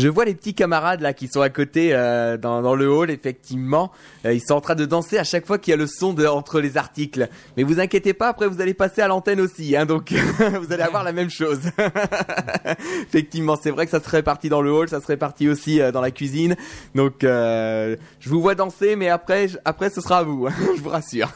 Je 0.00 0.08
vois 0.08 0.24
les 0.24 0.34
petits 0.34 0.54
camarades 0.54 1.02
là 1.02 1.12
qui 1.12 1.28
sont 1.28 1.42
à 1.42 1.50
côté 1.50 1.90
euh, 1.92 2.38
dans, 2.38 2.74
le 2.74 2.90
hall, 2.90 3.10
effectivement. 3.10 3.92
Euh, 4.24 4.32
ils 4.32 4.40
sont 4.40 4.54
en 4.54 4.62
train 4.62 4.74
de 4.74 4.86
danser 4.86 5.18
à 5.18 5.24
chaque 5.24 5.46
fois 5.46 5.58
qu'il 5.58 5.72
y 5.72 5.74
a 5.74 5.76
le 5.76 5.86
son 5.86 6.18
entre 6.26 6.58
les 6.60 6.78
articles. 6.78 7.28
Mais 7.58 7.64
vous 7.64 7.80
inquiétez 7.80 8.14
pas, 8.14 8.28
après 8.28 8.48
vous 8.48 8.62
allez 8.62 8.72
passer 8.72 9.02
à 9.02 9.08
l'antenne 9.08 9.42
aussi, 9.42 9.76
hein, 9.76 9.84
donc 9.84 10.12
vous 10.62 10.72
allez 10.72 10.82
avoir 10.82 11.04
la 11.04 11.12
même 11.12 11.28
chose. 11.28 11.60
effectivement, 13.02 13.56
c'est 13.62 13.70
vrai 13.70 13.84
que 13.84 13.90
ça 13.90 14.02
se 14.02 14.08
répartit 14.08 14.48
dans 14.48 14.62
le 14.62 14.72
hall, 14.72 14.88
ça 14.88 15.02
se 15.02 15.06
répartit 15.06 15.50
aussi 15.50 15.82
euh, 15.82 15.92
dans 15.92 16.00
la 16.00 16.10
cuisine. 16.10 16.56
Donc 16.94 17.16
je 17.20 17.96
vous 18.24 18.40
vois 18.40 18.54
danser, 18.54 18.96
mais 18.96 19.10
après, 19.10 19.48
après 19.66 19.90
ce 19.90 20.00
sera 20.00 20.18
à 20.18 20.22
vous, 20.22 20.48
je 20.76 20.80
vous 20.80 20.88
rassure. 20.88 21.30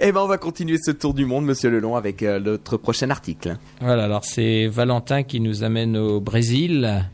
Et 0.00 0.10
ben 0.10 0.22
on 0.22 0.26
va 0.26 0.38
continuer 0.38 0.78
ce 0.82 0.90
tour 0.90 1.14
du 1.14 1.24
monde, 1.24 1.44
Monsieur 1.44 1.70
Lelon, 1.70 1.94
avec 1.94 2.22
notre 2.22 2.78
prochain 2.78 3.10
article. 3.10 3.56
Voilà, 3.80 4.04
alors 4.04 4.24
c'est 4.24 4.66
Valentin 4.66 5.22
qui 5.22 5.38
nous 5.38 5.62
amène 5.62 5.96
au 5.96 6.20
Brésil, 6.20 7.06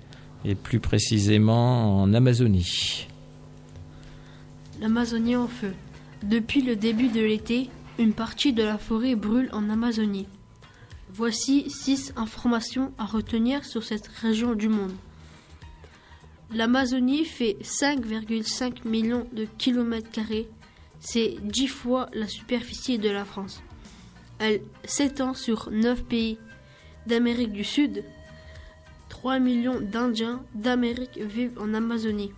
et 0.45 0.55
plus 0.55 0.81
précisément 0.81 2.03
en 2.03 2.13
Amazonie. 2.15 3.07
L'Amazonie 4.81 5.37
en 5.37 5.49
feu. 5.49 5.73
Depuis 6.23 6.63
le 6.63 6.77
début 6.77 7.09
de 7.09 7.21
l'été, 7.21 7.69
une 7.99 8.13
partie 8.13 8.53
de 8.53 8.63
la 8.63 8.79
forêt 8.79 9.15
brûle 9.15 9.49
en 9.53 9.71
Amazonie. 9.71 10.27
Voici 11.15 11.69
six 11.69 12.13
informations 12.17 12.93
à 12.99 13.05
retenir 13.05 13.65
sur 13.65 13.85
cette 13.85 14.09
région 14.09 14.55
du 14.55 14.69
monde. 14.69 14.93
L'Amazonie 16.55 17.25
fait 17.25 17.57
5,5 17.63 18.87
millions 18.87 19.27
de 19.33 19.47
kilomètres 19.59 20.11
carrés. 20.11 20.49
C'est 21.01 21.37
10 21.43 21.67
fois 21.69 22.09
la 22.13 22.27
superficie 22.29 22.99
de 22.99 23.09
la 23.09 23.25
France. 23.25 23.63
Elle 24.39 24.61
s'étend 24.85 25.35
sur 25.35 25.71
9 25.71 26.05
pays 26.05 26.39
d'Amérique 27.07 27.53
du 27.53 27.65
Sud. 27.65 28.05
3 29.23 29.39
millions 29.39 29.81
d'Indiens 29.81 30.43
d'Amérique 30.53 31.17
vivent 31.17 31.57
en 31.61 31.75
Amazonie. 31.75 32.33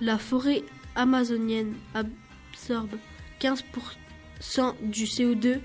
La 0.00 0.18
forêt 0.18 0.64
amazonienne 0.96 1.76
absorbe 1.94 2.96
15% 3.40 4.74
du 4.82 5.04
CO2 5.04 5.60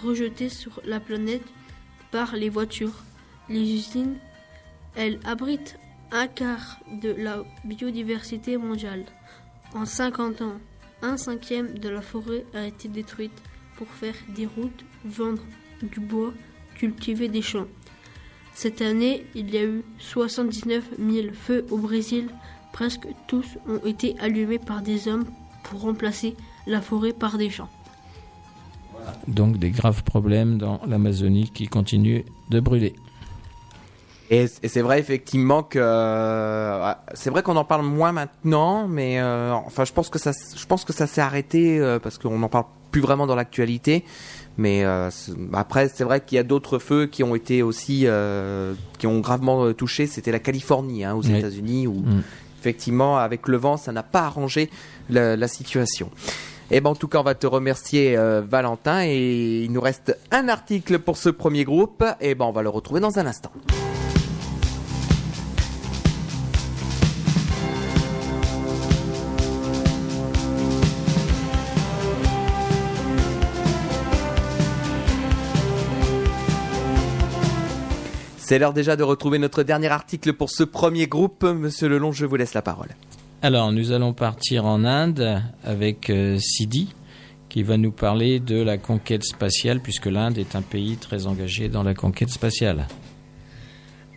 rejeté 0.00 0.48
sur 0.48 0.80
la 0.84 1.00
planète 1.00 1.42
par 2.12 2.36
les 2.36 2.50
voitures. 2.50 3.02
Les 3.48 3.62
usines, 3.62 4.14
elles 4.94 5.18
abritent 5.24 5.76
un 6.12 6.28
quart 6.28 6.78
de 7.02 7.10
la 7.10 7.42
biodiversité 7.64 8.56
mondiale. 8.58 9.04
En 9.74 9.86
50 9.86 10.40
ans, 10.42 10.60
un 11.02 11.16
cinquième 11.16 11.76
de 11.80 11.88
la 11.88 12.00
forêt 12.00 12.46
a 12.54 12.64
été 12.64 12.86
détruite 12.86 13.42
pour 13.74 13.88
faire 13.88 14.14
des 14.28 14.46
routes, 14.46 14.84
vendre 15.04 15.42
du 15.82 15.98
bois, 15.98 16.32
cultiver 16.76 17.26
des 17.26 17.42
champs. 17.42 17.66
Cette 18.54 18.82
année, 18.82 19.24
il 19.34 19.50
y 19.52 19.58
a 19.58 19.64
eu 19.64 19.82
79 19.98 20.84
000 20.98 21.28
feux 21.32 21.66
au 21.70 21.78
Brésil. 21.78 22.28
Presque 22.72 23.06
tous 23.26 23.46
ont 23.68 23.84
été 23.86 24.14
allumés 24.20 24.58
par 24.58 24.82
des 24.82 25.08
hommes 25.08 25.24
pour 25.64 25.80
remplacer 25.82 26.36
la 26.66 26.80
forêt 26.80 27.12
par 27.12 27.38
des 27.38 27.50
champs. 27.50 27.68
Donc 29.26 29.58
des 29.58 29.70
graves 29.70 30.02
problèmes 30.04 30.58
dans 30.58 30.80
l'Amazonie 30.86 31.50
qui 31.50 31.66
continuent 31.66 32.22
de 32.50 32.60
brûler. 32.60 32.94
Et, 34.30 34.46
c'est 34.46 34.80
vrai 34.80 34.98
effectivement 35.00 35.62
que 35.62 35.78
euh, 35.78 36.92
c'est 37.12 37.28
vrai 37.28 37.42
qu'on 37.42 37.56
en 37.56 37.64
parle 37.64 37.84
moins 37.84 38.12
maintenant, 38.12 38.88
mais 38.88 39.20
euh, 39.20 39.52
enfin 39.52 39.84
je 39.84 39.92
pense 39.92 40.08
que 40.08 40.18
ça 40.18 40.30
s- 40.30 40.54
je 40.56 40.64
pense 40.64 40.84
que 40.86 40.92
ça 40.94 41.06
s'est 41.06 41.20
arrêté 41.20 41.78
euh, 41.78 41.98
parce 41.98 42.16
qu'on 42.16 42.38
n'en 42.38 42.48
parle 42.48 42.64
plus 42.90 43.02
vraiment 43.02 43.26
dans 43.26 43.34
l'actualité. 43.34 44.04
Mais 44.58 44.84
euh, 44.84 45.08
après 45.54 45.88
c'est 45.88 46.04
vrai 46.04 46.20
qu'il 46.20 46.36
y 46.36 46.38
a 46.38 46.42
d'autres 46.42 46.78
feux 46.78 47.06
qui 47.06 47.22
ont 47.24 47.34
été 47.34 47.62
aussi 47.62 48.02
euh, 48.06 48.74
qui 48.98 49.06
ont 49.06 49.20
gravement 49.20 49.64
euh, 49.64 49.72
touché. 49.72 50.06
C'était 50.06 50.32
la 50.32 50.38
Californie 50.40 51.04
hein, 51.04 51.14
aux 51.14 51.22
Oui. 51.26 51.34
États-Unis 51.36 51.86
où 51.86 51.94
Mm. 52.02 52.22
effectivement 52.60 53.16
avec 53.18 53.48
le 53.48 53.56
vent 53.56 53.76
ça 53.76 53.92
n'a 53.92 54.02
pas 54.02 54.20
arrangé 54.22 54.68
la, 55.10 55.36
la 55.36 55.48
situation. 55.48 56.10
Et 56.70 56.80
ben 56.80 56.90
en 56.90 56.94
tout 56.94 57.08
cas 57.08 57.18
on 57.20 57.22
va 57.22 57.34
te 57.34 57.46
remercier 57.46 58.16
euh, 58.16 58.42
Valentin 58.46 59.02
et 59.04 59.62
il 59.64 59.72
nous 59.72 59.80
reste 59.80 60.16
un 60.30 60.48
article 60.48 60.98
pour 60.98 61.16
ce 61.16 61.28
premier 61.30 61.64
groupe. 61.64 62.04
Et 62.20 62.34
ben 62.34 62.44
on 62.44 62.52
va 62.52 62.62
le 62.62 62.68
retrouver 62.68 63.00
dans 63.00 63.18
un 63.18 63.26
instant. 63.26 63.50
C'est 78.52 78.58
l'heure 78.58 78.74
déjà 78.74 78.96
de 78.96 79.02
retrouver 79.02 79.38
notre 79.38 79.62
dernier 79.62 79.88
article 79.88 80.34
pour 80.34 80.50
ce 80.50 80.62
premier 80.62 81.06
groupe. 81.06 81.42
Monsieur 81.42 81.88
Lelon, 81.88 82.12
je 82.12 82.26
vous 82.26 82.36
laisse 82.36 82.52
la 82.52 82.60
parole. 82.60 82.90
Alors 83.40 83.72
nous 83.72 83.92
allons 83.92 84.12
partir 84.12 84.66
en 84.66 84.84
Inde 84.84 85.40
avec 85.64 86.10
euh, 86.10 86.36
Sidi 86.38 86.94
qui 87.48 87.62
va 87.62 87.78
nous 87.78 87.92
parler 87.92 88.40
de 88.40 88.60
la 88.60 88.76
conquête 88.76 89.24
spatiale 89.24 89.80
puisque 89.80 90.04
l'Inde 90.04 90.36
est 90.36 90.54
un 90.54 90.60
pays 90.60 90.98
très 90.98 91.26
engagé 91.26 91.70
dans 91.70 91.82
la 91.82 91.94
conquête 91.94 92.28
spatiale. 92.28 92.88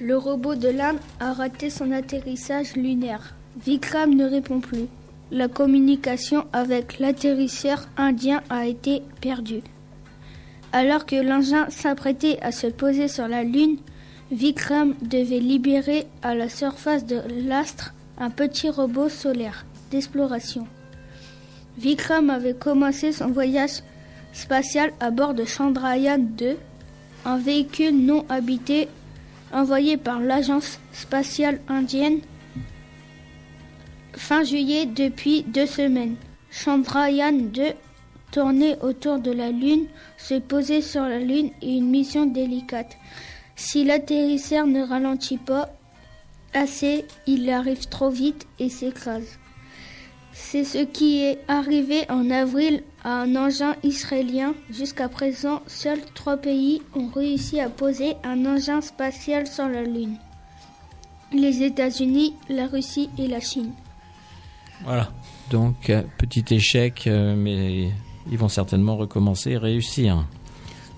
Le 0.01 0.17
robot 0.17 0.55
de 0.55 0.67
l'Inde 0.67 0.99
a 1.21 1.31
raté 1.31 1.69
son 1.69 1.93
atterrissage 1.93 2.75
lunaire. 2.75 3.35
Vikram 3.65 4.13
ne 4.13 4.25
répond 4.25 4.59
plus. 4.59 4.87
La 5.31 5.47
communication 5.47 6.43
avec 6.51 6.99
l'atterrisseur 6.99 7.87
indien 7.95 8.43
a 8.49 8.65
été 8.65 9.01
perdue. 9.21 9.63
Alors 10.73 11.05
que 11.05 11.15
l'engin 11.15 11.69
s'apprêtait 11.69 12.37
à 12.41 12.51
se 12.51 12.67
poser 12.67 13.07
sur 13.07 13.29
la 13.29 13.45
Lune, 13.45 13.77
Vikram 14.35 14.95
devait 15.01 15.39
libérer 15.39 16.07
à 16.21 16.35
la 16.35 16.49
surface 16.49 17.05
de 17.05 17.21
l'astre 17.47 17.93
un 18.17 18.29
petit 18.29 18.69
robot 18.69 19.07
solaire 19.07 19.65
d'exploration. 19.91 20.67
Vikram 21.77 22.29
avait 22.29 22.53
commencé 22.53 23.13
son 23.13 23.27
voyage 23.27 23.81
spatial 24.33 24.91
à 24.99 25.09
bord 25.09 25.35
de 25.35 25.45
Chandrayaan 25.45 26.19
2, 26.19 26.57
un 27.23 27.37
véhicule 27.37 27.95
non 27.95 28.25
habité 28.27 28.89
envoyé 29.53 29.95
par 29.95 30.19
l'agence 30.19 30.79
spatiale 30.91 31.61
indienne 31.69 32.19
fin 34.17 34.43
juillet 34.43 34.85
depuis 34.85 35.43
deux 35.43 35.65
semaines. 35.65 36.15
Chandrayaan 36.51 37.51
2 37.53 37.63
tournait 38.31 38.77
autour 38.81 39.19
de 39.19 39.31
la 39.31 39.51
Lune, 39.51 39.85
se 40.17 40.35
posait 40.39 40.81
sur 40.81 41.03
la 41.03 41.19
Lune 41.19 41.51
et 41.61 41.77
une 41.77 41.89
mission 41.89 42.25
délicate. 42.25 42.97
Si 43.55 43.83
l'atterrisseur 43.83 44.67
ne 44.67 44.83
ralentit 44.83 45.37
pas 45.37 45.69
assez, 46.53 47.05
il 47.27 47.49
arrive 47.49 47.87
trop 47.87 48.09
vite 48.09 48.47
et 48.59 48.69
s'écrase. 48.69 49.39
C'est 50.33 50.65
ce 50.65 50.79
qui 50.79 51.21
est 51.21 51.39
arrivé 51.47 52.09
en 52.09 52.29
avril 52.29 52.83
à 53.05 53.21
un 53.21 53.35
engin 53.37 53.75
israélien. 53.83 54.53
Jusqu'à 54.69 55.07
présent, 55.07 55.61
seuls 55.65 56.01
trois 56.13 56.35
pays 56.35 56.81
ont 56.93 57.07
réussi 57.07 57.61
à 57.61 57.69
poser 57.69 58.15
un 58.25 58.45
engin 58.45 58.81
spatial 58.81 59.47
sur 59.47 59.69
la 59.69 59.83
Lune. 59.83 60.17
Les 61.31 61.63
États-Unis, 61.63 62.33
la 62.49 62.67
Russie 62.67 63.09
et 63.17 63.27
la 63.27 63.39
Chine. 63.39 63.71
Voilà. 64.83 65.09
Donc, 65.49 65.89
euh, 65.89 66.03
petit 66.17 66.43
échec, 66.53 67.07
euh, 67.07 67.35
mais 67.35 67.91
ils 68.29 68.37
vont 68.37 68.49
certainement 68.49 68.97
recommencer 68.97 69.51
et 69.51 69.57
réussir. 69.57 70.25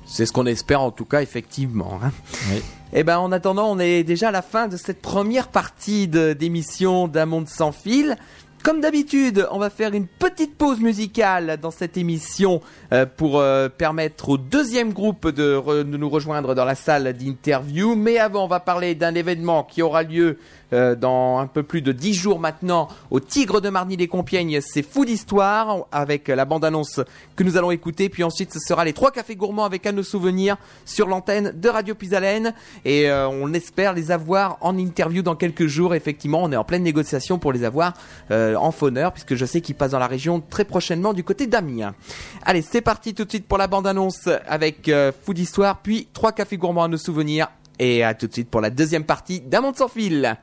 C'est 0.08 0.26
ce 0.26 0.32
qu'on 0.32 0.46
espère 0.46 0.82
en 0.82 0.92
tout 0.92 1.06
cas, 1.06 1.22
effectivement. 1.22 2.00
hein. 2.04 2.12
Oui. 2.52 2.62
Eh 2.94 3.04
ben, 3.04 3.20
en 3.20 3.32
attendant, 3.34 3.70
on 3.70 3.80
est 3.80 4.04
déjà 4.04 4.30
à 4.30 4.32
la 4.32 4.42
fin 4.42 4.68
de 4.68 4.78
cette 4.78 5.02
première 5.02 5.50
partie 5.50 6.08
de- 6.08 6.32
d'émission 6.34 7.08
d'un 7.10 7.26
monde 7.26 7.50
sans 7.50 7.74
fil. 7.74 8.16
Comme 8.64 8.82
d'habitude, 8.82 9.48
on 9.52 9.60
va 9.60 9.70
faire 9.70 9.94
une 9.94 10.08
petite 10.08 10.58
pause 10.58 10.80
musicale 10.80 11.58
dans 11.62 11.70
cette 11.72 11.96
émission 11.98 12.62
euh, 12.92 13.06
pour 13.06 13.40
euh, 13.40 13.70
permettre 13.70 14.30
au 14.30 14.38
deuxième 14.38 14.94
groupe 14.94 15.28
de, 15.30 15.56
re- 15.56 15.84
de 15.90 15.98
nous 15.98 16.10
rejoindre 16.10 16.56
dans 16.56 16.66
la 16.66 16.76
salle 16.76 17.14
d'interview. 17.14 17.96
Mais 17.96 18.18
avant, 18.18 18.46
on 18.46 18.48
va 18.48 18.60
parler 18.60 18.96
d'un 18.96 19.14
événement 19.14 19.64
qui 19.64 19.82
aura 19.82 20.04
lieu 20.04 20.38
euh, 20.74 20.96
dans 20.96 21.38
un 21.40 21.48
peu 21.48 21.64
plus 21.64 21.82
de 21.82 21.94
10 21.94 22.14
jours 22.14 22.40
maintenant 22.40 22.90
au 23.10 23.22
Tigre 23.22 23.62
de 23.62 23.70
Marny-les-Compiègnes. 23.70 24.60
C'est 24.60 24.84
fou 24.84 25.06
d'histoire 25.06 25.86
avec 25.94 26.28
la 26.28 26.44
bande-annonce 26.44 27.00
que 27.38 27.44
nous 27.44 27.56
allons 27.56 27.72
écouter. 27.72 28.10
Puis 28.10 28.24
ensuite, 28.24 28.54
ce 28.54 28.60
sera 28.60 28.84
les 28.84 28.92
trois 28.92 29.12
cafés 29.12 29.38
gourmands 29.38 29.64
avec 29.64 29.86
à 29.86 29.94
nos 29.94 30.04
souvenirs 30.04 30.58
sur 30.84 31.08
l'antenne 31.08 31.54
de 31.56 31.70
Radio 31.70 31.96
Puisalène. 31.96 32.54
Et 32.84 33.10
euh, 33.10 33.30
on 33.30 33.54
espère 33.54 33.94
les 33.94 34.12
avoir 34.12 34.58
en 34.60 34.78
interview 34.78 35.22
dans 35.22 35.36
quelques 35.36 35.68
jours. 35.68 35.96
Effectivement, 35.96 36.44
on 36.44 36.52
est 36.52 36.58
en 36.58 36.66
pleine 36.66 36.84
négociation 36.84 37.40
pour 37.40 37.54
les 37.54 37.64
avoir 37.64 37.94
euh, 38.32 38.56
en 38.56 38.72
fauneur 38.72 39.14
puisque 39.14 39.36
je 39.36 39.46
sais 39.46 39.62
qu'ils 39.62 39.76
passent 39.76 39.92
dans 39.92 40.00
la 40.00 40.08
région 40.08 40.42
très 40.42 40.66
prochainement 40.66 41.14
du 41.14 41.24
côté 41.24 41.48
d'Amiens. 41.48 41.96
Allez, 42.44 42.62
c'est 42.62 42.82
parti 42.82 43.14
tout 43.14 43.24
de 43.24 43.30
suite 43.30 43.48
pour 43.48 43.58
la 43.58 43.68
bande-annonce 43.68 44.28
avec 44.46 44.92
Fou 45.24 45.34
d'histoire, 45.34 45.82
puis 45.82 46.10
trois 46.12 46.34
cafés 46.34 46.58
gourmands 46.58 46.84
à 46.84 46.88
nos 46.90 46.98
souvenirs. 46.98 47.48
Et 47.80 48.04
à 48.04 48.14
tout 48.14 48.28
de 48.28 48.34
suite 48.34 48.50
pour 48.50 48.60
la 48.60 48.70
deuxième 48.70 49.04
partie 49.04 49.40
d'un 49.40 49.62
monde 49.62 49.78
sans 49.78 49.88
fil. 49.88 50.38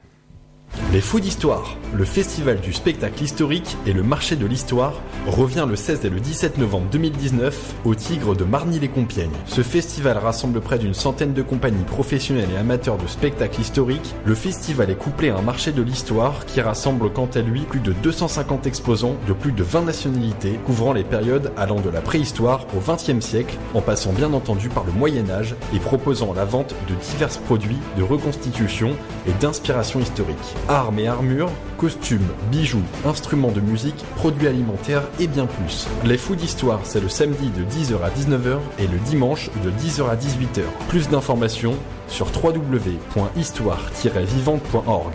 Les 0.93 1.01
Fous 1.01 1.21
d'Histoire, 1.21 1.77
le 1.93 2.05
festival 2.05 2.61
du 2.61 2.73
spectacle 2.73 3.23
historique 3.23 3.77
et 3.87 3.93
le 3.93 4.03
marché 4.03 4.37
de 4.37 4.47
l'histoire, 4.47 4.95
revient 5.27 5.67
le 5.69 5.77
16 5.77 6.05
et 6.05 6.11
le 6.11 6.21
17 6.21 6.59
novembre 6.59 6.87
2019 6.91 7.75
au 7.85 7.95
Tigre 7.95 8.37
de 8.37 8.45
Marny-les-Compiègnes. 8.45 9.31
Ce 9.47 9.63
festival 9.63 10.19
rassemble 10.19 10.61
près 10.61 10.79
d'une 10.79 10.95
centaine 10.95 11.33
de 11.33 11.43
compagnies 11.43 11.85
professionnelles 11.85 12.49
et 12.55 12.59
amateurs 12.59 12.97
de 12.97 13.07
spectacles 13.07 13.61
historiques. 13.61 14.15
Le 14.25 14.35
festival 14.35 14.91
est 14.91 14.97
couplé 14.99 15.31
à 15.31 15.37
un 15.37 15.43
marché 15.43 15.73
de 15.73 15.83
l'histoire 15.83 16.45
qui 16.47 16.61
rassemble 16.61 17.11
quant 17.13 17.29
à 17.35 17.41
lui 17.41 17.63
plus 17.63 17.81
de 17.81 17.93
250 17.93 18.67
exposants 18.67 19.17
de 19.27 19.33
plus 19.33 19.53
de 19.53 19.63
20 19.63 19.83
nationalités 19.83 20.59
couvrant 20.65 20.93
les 20.93 21.05
périodes 21.05 21.53
allant 21.57 21.81
de 21.81 21.91
la 21.91 22.01
préhistoire 22.01 22.67
au 22.77 22.81
XXe 22.81 23.25
siècle 23.25 23.57
en 23.75 23.81
passant 23.81 24.13
bien 24.13 24.33
entendu 24.33 24.69
par 24.69 24.85
le 24.85 24.93
Moyen 24.93 25.29
Âge 25.31 25.55
et 25.75 25.79
proposant 25.79 26.33
la 26.35 26.45
vente 26.45 26.75
de 26.89 26.95
divers 26.95 27.39
produits 27.41 27.79
de 27.97 28.03
reconstitution 28.03 28.91
et 29.27 29.33
d'inspiration 29.41 30.01
historique. 30.01 30.55
Armes 30.69 30.99
et 30.99 31.09
armures, 31.09 31.51
costumes, 31.79 32.29
bijoux, 32.51 32.83
instruments 33.05 33.53
de 33.53 33.61
musique, 33.61 34.05
produits 34.17 34.49
alimentaires 34.49 35.03
et 35.21 35.27
bien 35.27 35.45
plus. 35.47 35.87
Les 36.05 36.17
Fous 36.17 36.37
d'Histoire, 36.37 36.81
c'est 36.85 37.01
le 37.01 37.09
samedi 37.09 37.51
de 37.51 37.65
10h 37.65 38.03
à 38.03 38.11
19h 38.11 38.59
et 38.79 38.87
le 38.87 38.99
dimanche 38.99 39.51
de 39.63 39.71
10h 39.71 40.09
à 40.09 40.15
18h. 40.17 40.63
Plus 40.89 41.09
d'informations 41.09 41.75
sur 42.09 42.27
www.histoire-vivante.org. 42.27 45.13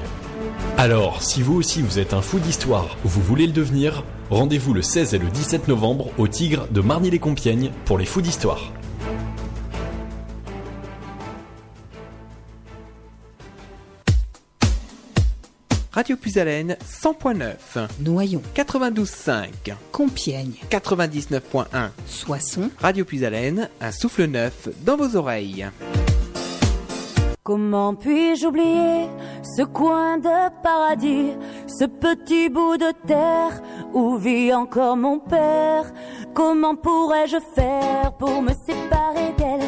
Alors, 0.78 1.24
si 1.24 1.42
vous 1.42 1.56
aussi 1.56 1.82
vous 1.82 1.98
êtes 2.00 2.14
un 2.14 2.22
fou 2.22 2.40
d'histoire 2.40 2.98
ou 3.04 3.10
vous 3.10 3.22
voulez 3.22 3.48
le 3.48 3.54
devenir, 3.54 4.04
rendez-vous 4.30 4.74
le 4.74 4.82
16 4.82 5.14
et 5.14 5.20
le 5.20 5.28
17 5.28 5.68
novembre 5.68 6.12
au 6.18 6.28
Tigre 6.28 6.68
de 6.72 6.80
Marny-les-Compiègnes 6.82 7.72
pour 7.86 7.98
les 7.98 8.06
Fous 8.06 8.22
d'Histoire. 8.22 8.72
Radio 15.92 16.16
Puisalène 16.18 16.78
100.9, 16.86 17.88
Noyon, 18.02 18.44
92.5, 18.56 19.74
Compiègne, 19.92 20.54
99.1. 20.70 21.90
Soissons, 22.06 22.70
Radio 22.80 23.06
Puisalène, 23.06 23.70
un 23.82 23.92
souffle 23.92 24.26
neuf 24.26 24.70
dans 24.86 24.98
vos 24.98 25.16
oreilles. 25.16 25.68
Comment 27.42 27.96
puis-je 27.96 28.46
oublier 28.46 29.08
ce 29.42 29.64
coin 29.64 30.20
de 30.20 30.62
paradis, 30.62 31.32
ce 31.68 31.86
petit 31.86 32.50
bout 32.50 32.78
de 32.78 32.94
terre 33.08 33.60
où 33.92 34.18
vit 34.18 34.54
encore 34.54 34.96
mon 34.96 35.18
père? 35.18 35.92
Comment 36.36 36.76
pourrais-je 36.76 37.38
faire 37.56 38.14
pour 38.20 38.44
me 38.44 38.52
séparer 38.68 39.34
d'elle? 39.40 39.68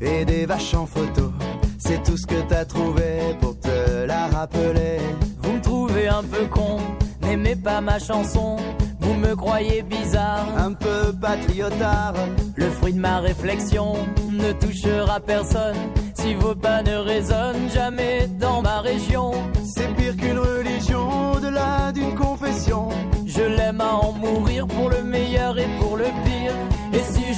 et 0.00 0.24
des 0.24 0.46
vaches 0.46 0.74
en 0.74 0.86
photo, 0.86 1.32
c'est 1.78 2.02
tout 2.02 2.16
ce 2.16 2.26
que 2.26 2.40
t'as 2.48 2.64
trouvé 2.64 3.36
pour 3.40 3.58
te 3.58 4.04
la 4.06 4.26
rappeler. 4.28 4.98
Vous 5.42 5.52
me 5.52 5.60
trouvez 5.60 6.08
un 6.08 6.22
peu 6.22 6.46
con, 6.46 6.78
n'aimez 7.22 7.56
pas 7.56 7.80
ma 7.80 7.98
chanson. 7.98 8.56
Vous 9.00 9.14
me 9.14 9.34
croyez 9.34 9.82
bizarre, 9.82 10.46
un 10.58 10.72
peu 10.74 11.12
patriotard. 11.20 12.14
Le 12.56 12.68
fruit 12.70 12.92
de 12.92 13.00
ma 13.00 13.20
réflexion 13.20 13.94
ne 14.30 14.52
touchera 14.52 15.20
personne. 15.20 15.76
Si 16.14 16.34
vos 16.34 16.54
pas 16.54 16.82
ne 16.82 16.96
résonnent 16.96 17.70
jamais 17.72 18.28
dans 18.38 18.60
ma 18.60 18.80
région, 18.80 19.32
c'est 19.64 19.94
pire 19.94 20.16
qu'une 20.16 20.38
religion, 20.38 21.32
au-delà 21.32 21.92
d'une 21.92 22.14
confession. 22.14 22.88
Je 23.24 23.42
l'aime 23.42 23.80
à 23.80 23.94
en 23.94 24.12
mourir 24.12 24.66
pour 24.66 24.90
le 24.90 25.02
meilleur 25.02 25.58
et 25.58 25.68
pour 25.80 25.96
le 25.96 26.06
pire. 26.24 26.54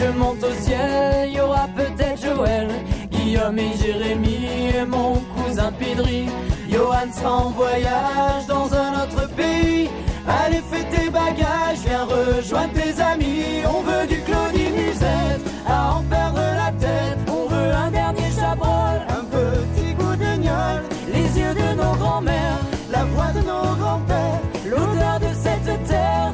Je 0.00 0.06
monte 0.18 0.42
au 0.42 0.52
ciel, 0.62 1.28
il 1.28 1.34
y 1.34 1.40
aura 1.40 1.68
peut-être 1.76 2.22
Joël, 2.22 2.68
Guillaume 3.10 3.58
et 3.58 3.76
Jérémy 3.76 4.70
et 4.74 4.84
mon 4.86 5.16
cousin 5.36 5.70
Pidri. 5.72 6.24
Johan 6.70 7.12
sera 7.12 7.36
en 7.36 7.50
voyage 7.50 8.46
dans 8.48 8.72
un 8.72 9.02
autre 9.02 9.28
pays. 9.36 9.90
Allez, 10.26 10.62
fais 10.70 10.84
tes 10.84 11.10
bagages, 11.10 11.80
viens 11.84 12.04
rejoindre 12.04 12.72
tes 12.72 12.98
amis. 13.02 13.62
On 13.66 13.82
veut 13.82 14.06
du 14.06 14.20
Claudie 14.22 14.70
Musette, 14.70 15.44
à 15.68 15.96
en 15.96 16.02
perdre 16.04 16.40
la 16.56 16.72
tête. 16.80 17.18
On 17.28 17.46
veut 17.46 17.72
un 17.74 17.90
dernier 17.90 18.30
chabrol, 18.34 19.00
un 19.06 19.24
petit 19.24 19.92
goût 19.92 20.16
de. 20.16 20.30
Les 21.12 21.40
yeux 21.40 21.54
de 21.54 21.74
nos 21.76 21.94
grands-mères, 21.96 22.60
la 22.90 23.04
voix 23.04 23.32
de 23.34 23.40
nos 23.40 23.76
grands-pères. 23.76 24.40
L'odeur 24.64 25.20
de 25.20 25.34
cette 25.34 25.84
terre, 25.84 26.32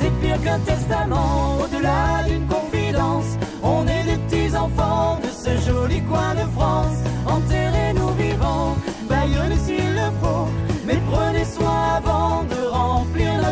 C'est 0.00 0.10
pire 0.20 0.40
qu'un 0.42 0.58
testament, 0.60 1.58
au-delà 1.62 2.24
d'une 2.26 2.46
confidence. 2.46 3.36
On 3.62 3.86
est 3.86 4.04
des 4.04 4.18
petits 4.24 4.56
enfants 4.56 5.18
de 5.22 5.28
ce 5.28 5.52
joli 5.66 6.00
coin 6.02 6.34
de 6.34 6.46
France. 6.56 6.98
Enterrez-nous 7.26 8.12
vivants, 8.14 8.76
baillonnez 9.08 9.60
s'il 9.66 9.94
le 9.94 10.08
faut, 10.20 10.48
mais 10.86 10.98
prenez 11.10 11.44
soin 11.44 11.96
avant 11.98 12.44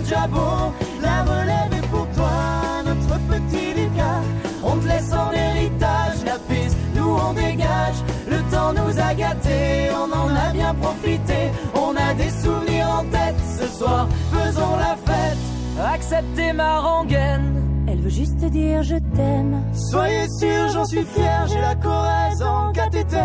déjà 0.00 0.26
beau. 0.26 0.72
La 1.02 1.22
relève 1.22 1.72
est 1.72 1.86
pour 1.88 2.08
toi, 2.10 2.82
notre 2.84 3.18
petit 3.28 3.74
Lucas. 3.74 4.22
On 4.62 4.76
te 4.76 4.86
laisse 4.86 5.12
en 5.12 5.32
héritage 5.32 6.24
la 6.24 6.38
piste, 6.48 6.78
nous 6.94 7.16
on 7.26 7.32
dégage. 7.32 8.00
Le 8.28 8.38
temps 8.50 8.72
nous 8.72 8.98
a 8.98 9.14
gâtés, 9.14 9.90
on 9.92 10.12
en 10.12 10.34
a 10.34 10.52
bien 10.52 10.74
profité. 10.74 11.50
On 11.74 11.94
a 11.96 12.14
des 12.14 12.30
souvenirs 12.30 12.88
en 13.00 13.04
tête 13.04 13.36
ce 13.58 13.66
soir, 13.66 14.08
faisons 14.32 14.76
la 14.76 14.96
fête. 15.06 15.57
Acceptez 15.80 16.52
ma 16.52 16.80
rengaine. 16.80 17.86
Elle 17.86 18.00
veut 18.00 18.10
juste 18.10 18.44
dire 18.50 18.82
je 18.82 18.96
t'aime. 19.14 19.62
Soyez 19.72 20.28
sûr, 20.38 20.68
j'en 20.72 20.84
suis 20.84 21.04
fier, 21.04 21.46
j'ai 21.48 21.60
la 21.60 21.74
Corrèze 21.74 22.42
en 22.42 22.72
cathéter. 22.72 23.16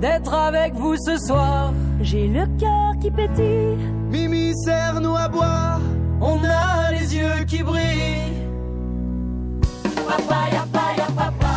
D'être 0.00 0.32
avec 0.32 0.74
vous 0.74 0.96
ce 0.96 1.16
soir, 1.18 1.72
J'ai 2.00 2.28
le 2.28 2.46
cœur 2.58 2.92
qui 3.00 3.10
pétille. 3.10 3.76
Mimi 4.10 4.52
serre-nous 4.64 5.16
à 5.16 5.28
boire, 5.28 5.80
on 6.20 6.38
a 6.44 6.92
les 6.92 7.16
yeux 7.16 7.44
qui 7.48 7.62
brillent. 7.64 8.46
Papa, 11.16 11.47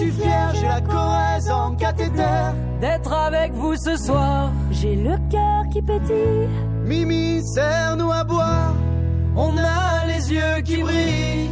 suis 0.00 0.12
fier, 0.12 0.52
j'ai 0.54 0.68
la 0.68 0.80
Corrèze 0.80 1.50
en 1.50 1.74
cathéter. 1.74 2.22
D'être 2.80 3.12
avec 3.12 3.52
vous 3.52 3.76
ce 3.76 3.96
soir, 3.96 4.50
J'ai 4.70 4.96
le 4.96 5.16
cœur 5.30 5.64
qui 5.70 5.82
pétille. 5.82 6.48
Mimi 6.84 7.42
serre-nous 7.42 8.10
à 8.10 8.24
boire, 8.24 8.74
on 9.36 9.56
a 9.58 10.06
les 10.06 10.32
yeux 10.32 10.62
qui 10.64 10.82
brillent. 10.82 11.50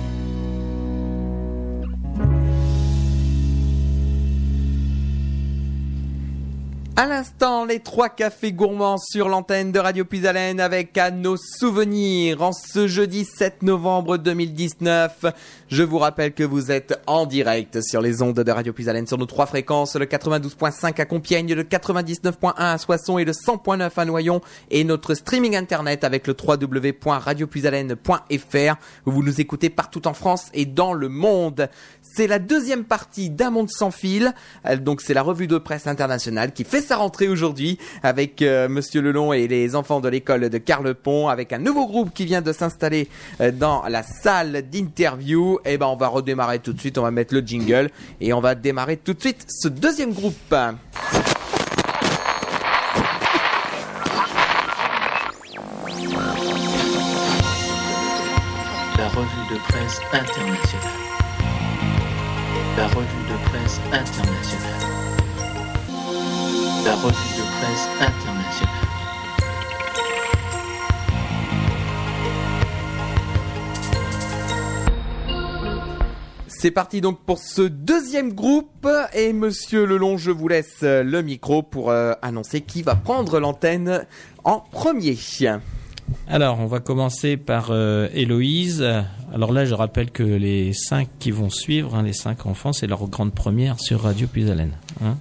À 7.00 7.06
l'instant, 7.06 7.64
les 7.64 7.78
trois 7.78 8.08
cafés 8.08 8.50
gourmands 8.50 8.98
sur 8.98 9.28
l'antenne 9.28 9.70
de 9.70 9.78
Radio 9.78 10.04
Puisalène 10.04 10.58
avec 10.58 10.98
à 10.98 11.12
nos 11.12 11.36
souvenirs 11.36 12.42
en 12.42 12.50
ce 12.50 12.88
jeudi 12.88 13.24
7 13.24 13.62
novembre 13.62 14.16
2019. 14.16 15.26
Je 15.68 15.84
vous 15.84 15.98
rappelle 15.98 16.34
que 16.34 16.42
vous 16.42 16.72
êtes 16.72 17.00
en 17.06 17.24
direct 17.24 17.82
sur 17.82 18.00
les 18.00 18.20
ondes 18.20 18.40
de 18.40 18.50
Radio 18.50 18.72
Puisalène 18.72 19.06
sur 19.06 19.16
nos 19.16 19.26
trois 19.26 19.46
fréquences, 19.46 19.94
le 19.94 20.06
92.5 20.06 21.00
à 21.00 21.04
Compiègne, 21.04 21.54
le 21.54 21.62
99.1 21.62 22.52
à 22.56 22.76
Soissons 22.78 23.18
et 23.18 23.24
le 23.24 23.30
100.9 23.30 23.92
à 23.96 24.04
Noyon 24.04 24.40
et 24.72 24.82
notre 24.82 25.14
streaming 25.14 25.54
internet 25.54 26.02
avec 26.02 26.26
le 26.26 26.34
www.radiopuisalène.fr 26.36 28.74
où 29.06 29.12
vous 29.12 29.22
nous 29.22 29.40
écoutez 29.40 29.70
partout 29.70 30.08
en 30.08 30.14
France 30.14 30.46
et 30.52 30.66
dans 30.66 30.94
le 30.94 31.08
monde. 31.08 31.68
C'est 32.14 32.26
la 32.26 32.38
deuxième 32.38 32.84
partie 32.84 33.30
d'un 33.30 33.50
monde 33.50 33.70
sans 33.70 33.90
fil. 33.90 34.32
Euh, 34.66 34.76
Donc 34.76 35.00
c'est 35.00 35.14
la 35.14 35.22
revue 35.22 35.46
de 35.46 35.58
presse 35.58 35.86
internationale 35.86 36.52
qui 36.52 36.64
fait 36.64 36.80
sa 36.80 36.96
rentrée 36.96 37.28
aujourd'hui 37.28 37.78
avec 38.02 38.42
euh, 38.42 38.68
Monsieur 38.68 39.00
Lelon 39.00 39.32
et 39.32 39.48
les 39.48 39.74
enfants 39.76 40.00
de 40.00 40.08
l'école 40.08 40.48
de 40.48 40.58
Carlepont 40.58 41.28
avec 41.28 41.52
un 41.52 41.58
nouveau 41.58 41.86
groupe 41.86 42.12
qui 42.12 42.24
vient 42.24 42.42
de 42.42 42.52
s'installer 42.52 43.08
euh, 43.40 43.50
dans 43.52 43.82
la 43.88 44.02
salle 44.02 44.62
d'interview. 44.70 45.58
Et 45.64 45.78
ben 45.78 45.86
on 45.86 45.96
va 45.96 46.08
redémarrer 46.08 46.58
tout 46.58 46.72
de 46.72 46.80
suite, 46.80 46.98
on 46.98 47.02
va 47.02 47.10
mettre 47.10 47.34
le 47.34 47.40
jingle 47.40 47.90
et 48.20 48.32
on 48.32 48.40
va 48.40 48.54
démarrer 48.54 48.96
tout 48.96 49.14
de 49.14 49.20
suite 49.20 49.46
ce 49.48 49.68
deuxième 49.68 50.12
groupe. 50.12 50.34
La 50.50 50.68
revue 59.08 59.54
de 59.54 59.58
presse 59.68 60.00
internationale. 60.12 61.07
La 62.78 62.86
revue 62.86 63.24
de 63.28 63.48
presse 63.48 63.80
internationale. 63.92 64.78
La 66.84 66.94
revue 66.94 67.34
de 67.36 67.42
presse 67.58 67.88
internationale. 67.98 68.88
C'est 76.46 76.70
parti 76.70 77.00
donc 77.00 77.18
pour 77.26 77.38
ce 77.38 77.62
deuxième 77.62 78.32
groupe 78.32 78.86
et 79.12 79.32
Monsieur 79.32 79.84
Lelon, 79.84 80.16
je 80.16 80.30
vous 80.30 80.46
laisse 80.46 80.82
le 80.82 81.20
micro 81.22 81.64
pour 81.64 81.90
euh, 81.90 82.12
annoncer 82.22 82.60
qui 82.60 82.82
va 82.82 82.94
prendre 82.94 83.40
l'antenne 83.40 84.06
en 84.44 84.60
premier. 84.60 85.16
Alors, 86.26 86.58
on 86.60 86.66
va 86.66 86.80
commencer 86.80 87.36
par 87.36 87.68
euh, 87.70 88.08
Héloïse. 88.12 88.84
Alors 89.32 89.52
là, 89.52 89.64
je 89.64 89.74
rappelle 89.74 90.10
que 90.10 90.22
les 90.22 90.72
cinq 90.72 91.08
qui 91.18 91.30
vont 91.30 91.50
suivre, 91.50 91.94
hein, 91.94 92.02
les 92.02 92.12
cinq 92.12 92.46
enfants, 92.46 92.72
c'est 92.72 92.86
leur 92.86 93.06
grande 93.08 93.32
première 93.32 93.78
sur 93.80 94.02
Radio 94.02 94.26
Puisalène. 94.26 94.72
Hein. 95.02 95.16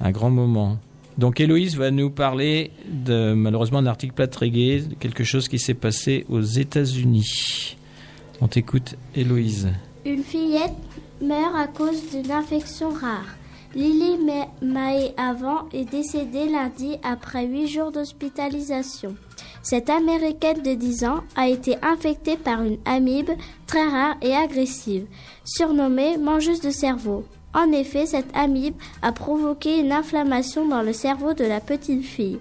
Un 0.00 0.10
grand 0.10 0.30
moment. 0.30 0.78
Donc 1.18 1.40
Héloïse 1.40 1.76
va 1.76 1.90
nous 1.90 2.10
parler 2.10 2.72
de 2.88 3.34
malheureusement 3.34 3.80
d'un 3.82 3.90
article 3.90 4.14
de 4.16 4.94
quelque 4.98 5.22
chose 5.24 5.46
qui 5.48 5.58
s'est 5.60 5.74
passé 5.74 6.26
aux 6.28 6.42
États-Unis. 6.42 7.76
On 8.40 8.48
t'écoute, 8.48 8.96
Héloïse. 9.14 9.68
Une 10.04 10.24
fillette 10.24 10.74
meurt 11.22 11.54
à 11.56 11.68
cause 11.68 12.10
d'une 12.10 12.32
infection 12.32 12.90
rare. 12.90 13.36
Lily 13.76 14.18
Ma- 14.24 14.48
Mae 14.66 15.12
Avant 15.16 15.68
est 15.72 15.88
décédée 15.88 16.48
lundi 16.48 16.96
après 17.04 17.46
huit 17.46 17.68
jours 17.68 17.90
d'hospitalisation. 17.92 19.14
Cette 19.64 19.88
américaine 19.88 20.60
de 20.60 20.74
10 20.74 21.04
ans 21.06 21.24
a 21.36 21.48
été 21.48 21.76
infectée 21.82 22.36
par 22.36 22.62
une 22.62 22.76
amibe 22.84 23.30
très 23.66 23.88
rare 23.88 24.14
et 24.20 24.36
agressive, 24.36 25.06
surnommée 25.42 26.18
mangeuse 26.18 26.60
de 26.60 26.68
cerveau. 26.68 27.24
En 27.54 27.72
effet, 27.72 28.04
cette 28.04 28.36
amibe 28.36 28.74
a 29.00 29.10
provoqué 29.10 29.80
une 29.80 29.90
inflammation 29.90 30.68
dans 30.68 30.82
le 30.82 30.92
cerveau 30.92 31.32
de 31.32 31.44
la 31.44 31.60
petite 31.60 32.04
fille. 32.04 32.40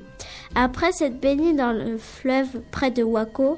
Après 0.54 0.92
s'être 0.92 1.22
baignée 1.22 1.54
dans 1.54 1.72
le 1.72 1.98
fleuve 1.98 2.60
près 2.72 2.92
de 2.92 3.04
Waco, 3.04 3.58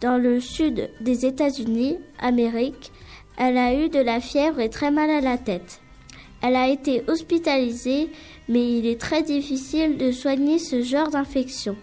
dans 0.00 0.18
le 0.18 0.40
sud 0.40 0.90
des 1.00 1.24
États-Unis, 1.24 1.98
Amérique, 2.18 2.90
elle 3.36 3.58
a 3.58 3.74
eu 3.74 3.90
de 3.90 4.00
la 4.00 4.18
fièvre 4.20 4.58
et 4.58 4.70
très 4.70 4.90
mal 4.90 5.08
à 5.08 5.20
la 5.20 5.38
tête. 5.38 5.78
Elle 6.42 6.56
a 6.56 6.66
été 6.66 7.04
hospitalisée, 7.06 8.10
mais 8.48 8.78
il 8.78 8.86
est 8.86 9.00
très 9.00 9.22
difficile 9.22 9.98
de 9.98 10.10
soigner 10.10 10.58
ce 10.58 10.82
genre 10.82 11.10
d'infection. 11.10 11.76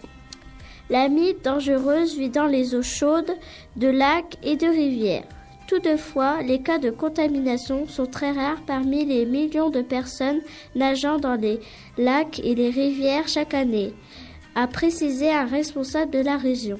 L'amibe 0.88 1.42
dangereuse 1.42 2.16
vit 2.16 2.30
dans 2.30 2.46
les 2.46 2.74
eaux 2.74 2.82
chaudes 2.82 3.34
de 3.76 3.88
lacs 3.88 4.36
et 4.42 4.56
de 4.56 4.66
rivières. 4.66 5.24
Toutefois, 5.66 6.42
les 6.42 6.60
cas 6.60 6.78
de 6.78 6.90
contamination 6.90 7.88
sont 7.88 8.06
très 8.06 8.30
rares 8.30 8.62
parmi 8.66 9.04
les 9.04 9.26
millions 9.26 9.70
de 9.70 9.82
personnes 9.82 10.40
nageant 10.76 11.18
dans 11.18 11.34
les 11.34 11.58
lacs 11.98 12.38
et 12.38 12.54
les 12.54 12.70
rivières 12.70 13.26
chaque 13.26 13.54
année, 13.54 13.92
a 14.54 14.68
précisé 14.68 15.32
un 15.32 15.46
responsable 15.46 16.12
de 16.12 16.20
la 16.20 16.36
région. 16.36 16.78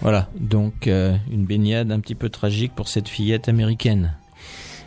Voilà, 0.00 0.28
donc 0.34 0.88
euh, 0.88 1.14
une 1.30 1.44
baignade 1.44 1.92
un 1.92 2.00
petit 2.00 2.14
peu 2.14 2.28
tragique 2.28 2.74
pour 2.74 2.88
cette 2.88 3.08
fillette 3.08 3.48
américaine. 3.48 4.16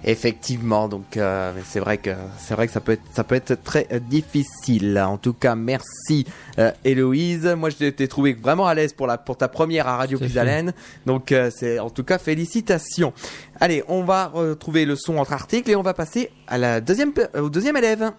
Effectivement, 0.07 0.87
donc 0.87 1.17
euh, 1.17 1.51
c'est 1.65 1.79
vrai 1.79 1.97
que 1.97 2.11
c'est 2.37 2.53
vrai 2.53 2.67
que 2.67 2.73
ça 2.73 2.79
peut 2.79 2.91
être 2.91 3.01
ça 3.11 3.23
peut 3.23 3.33
être 3.33 3.63
très 3.63 3.87
difficile. 4.07 4.99
En 4.99 5.17
tout 5.17 5.33
cas, 5.33 5.55
merci 5.55 6.27
euh, 6.59 6.71
Héloïse. 6.83 7.47
Moi, 7.57 7.71
je 7.71 7.89
t'ai 7.89 8.07
trouvé 8.07 8.33
vraiment 8.33 8.67
à 8.67 8.75
l'aise 8.75 8.93
pour 8.93 9.07
la 9.07 9.17
pour 9.17 9.35
ta 9.35 9.47
première 9.47 9.87
à 9.87 9.97
Radio. 9.97 10.19
Puisalène. 10.19 10.73
Donc 11.07 11.31
euh, 11.31 11.49
c'est 11.51 11.79
en 11.79 11.89
tout 11.89 12.03
cas 12.03 12.19
félicitations. 12.19 13.13
Allez, 13.59 13.83
on 13.87 14.03
va 14.03 14.27
retrouver 14.27 14.85
le 14.85 14.95
son 14.95 15.17
entre 15.17 15.33
articles 15.33 15.71
et 15.71 15.75
on 15.75 15.81
va 15.81 15.95
passer 15.95 16.29
à 16.47 16.59
la 16.59 16.81
deuxième 16.81 17.11
au 17.33 17.49
deuxième 17.49 17.75
élève. 17.75 18.11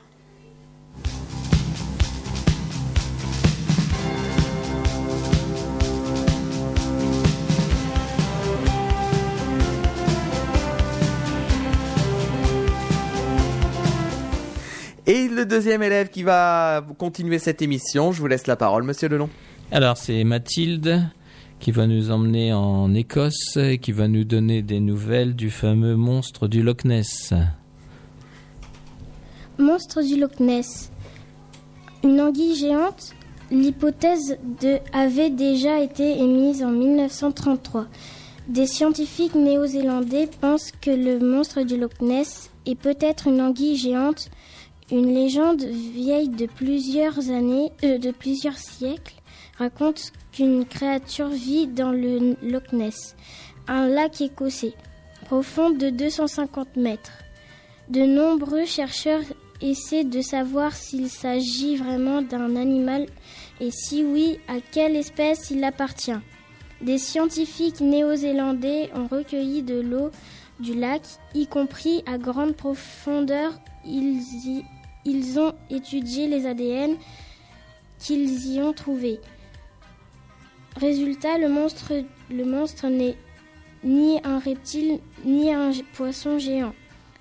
Et 15.07 15.29
le 15.29 15.47
deuxième 15.47 15.83
élève 15.83 16.09
qui 16.09 16.25
va 16.25 16.85
continuer 16.99 17.39
cette 17.39 17.63
émission, 17.63 18.11
je 18.11 18.21
vous 18.21 18.27
laisse 18.27 18.47
la 18.47 18.57
parole, 18.57 18.83
Monsieur 18.83 19.09
Lelon. 19.09 19.31
Alors, 19.71 19.97
c'est 19.97 20.25
Mathilde 20.25 21.09
qui 21.61 21.71
va 21.71 21.87
nous 21.87 22.11
emmener 22.11 22.53
en 22.53 22.93
Écosse 22.93 23.57
et 23.57 23.79
qui 23.79 23.93
va 23.93 24.09
nous 24.09 24.25
donner 24.25 24.63
des 24.63 24.81
nouvelles 24.81 25.37
du 25.37 25.51
fameux 25.51 25.95
monstre 25.97 26.49
du 26.49 26.63
Loch 26.63 26.85
Ness. 26.85 27.33
Monstre 29.59 30.03
du 30.03 30.19
Loch 30.19 30.41
Ness. 30.41 30.91
Une 32.03 32.21
anguille 32.21 32.57
géante 32.57 33.15
L'hypothèse 33.51 34.39
de 34.61 34.79
avait 34.93 35.31
déjà 35.31 35.81
été 35.81 36.19
émise 36.19 36.65
en 36.65 36.73
1933. 36.73 37.87
Des 38.49 38.67
scientifiques 38.67 39.37
néo-zélandais 39.37 40.29
pensent 40.41 40.73
que 40.81 40.91
le 40.91 41.21
monstre 41.21 41.63
du 41.63 41.77
Loch 41.79 42.01
Ness 42.01 42.51
est 42.67 42.75
peut-être 42.75 43.29
une 43.29 43.41
anguille 43.41 43.77
géante. 43.77 44.31
Une 44.91 45.13
légende 45.13 45.63
vieille 45.65 46.29
de 46.29 46.47
plusieurs 46.47 47.31
années, 47.31 47.73
euh, 47.83 47.99
de 47.99 48.11
plusieurs 48.13 48.57
siècles, 48.59 49.15
raconte 49.59 50.13
qu'une 50.33 50.65
créature 50.65 51.29
vit 51.29 51.67
dans 51.67 51.91
le 51.91 52.37
Loch 52.43 52.73
Ness, 52.73 53.17
un 53.67 53.89
lac 53.89 54.21
écossais, 54.21 54.75
profond 55.25 55.71
de 55.71 55.91
250 55.91 56.77
mètres. 56.77 57.13
De 57.89 58.03
nombreux 58.03 58.65
chercheurs 58.65 59.23
essaient 59.61 60.05
de 60.05 60.21
savoir 60.21 60.75
s'il 60.75 61.09
s'agit 61.09 61.77
vraiment 61.77 62.23
d'un 62.23 62.55
animal 62.57 63.07
et 63.61 63.71
si 63.73 64.05
oui, 64.05 64.39
à 64.47 64.57
quelle 64.71 64.95
espèce 64.95 65.51
il 65.51 65.65
appartient. 65.65 66.13
Des 66.83 66.99
scientifiques 66.99 67.81
néo-zélandais 67.81 68.91
ont 68.95 69.07
recueilli 69.07 69.63
de 69.63 69.81
l'eau 69.81 70.11
du 70.61 70.75
lac, 70.75 71.03
y 71.35 71.47
compris 71.47 72.03
à 72.07 72.19
grande 72.19 72.55
profondeur. 72.55 73.53
Ils, 73.87 74.21
y- 74.47 74.65
ils 75.07 75.39
ont 75.39 75.55
étudié 75.71 76.29
les 76.29 76.47
ADN 76.47 76.97
qu'ils 77.99 78.55
y 78.55 78.61
ont 78.61 78.73
trouvés. 78.73 79.21
Résultat, 80.77 81.39
le 81.39 81.49
monstre, 81.49 81.93
le 82.31 82.45
monstre 82.45 82.89
n'est 82.89 83.17
ni 83.85 84.21
un 84.25 84.39
reptile 84.39 84.99
ni 85.25 85.53
un 85.53 85.71
poisson 85.95 86.39
géant. 86.39 86.75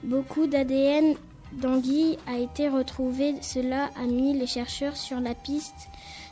Beaucoup 0.04 0.48
d'ADN 0.48 1.15
d'anguilles 1.54 2.17
a 2.28 2.38
été 2.38 2.67
retrouvé. 2.67 3.36
Cela 3.41 3.89
a 3.95 4.06
mis 4.06 4.38
les 4.38 4.48
chercheurs 4.48 4.98
sur 4.98 5.21
la 5.21 5.36
piste 5.36 5.89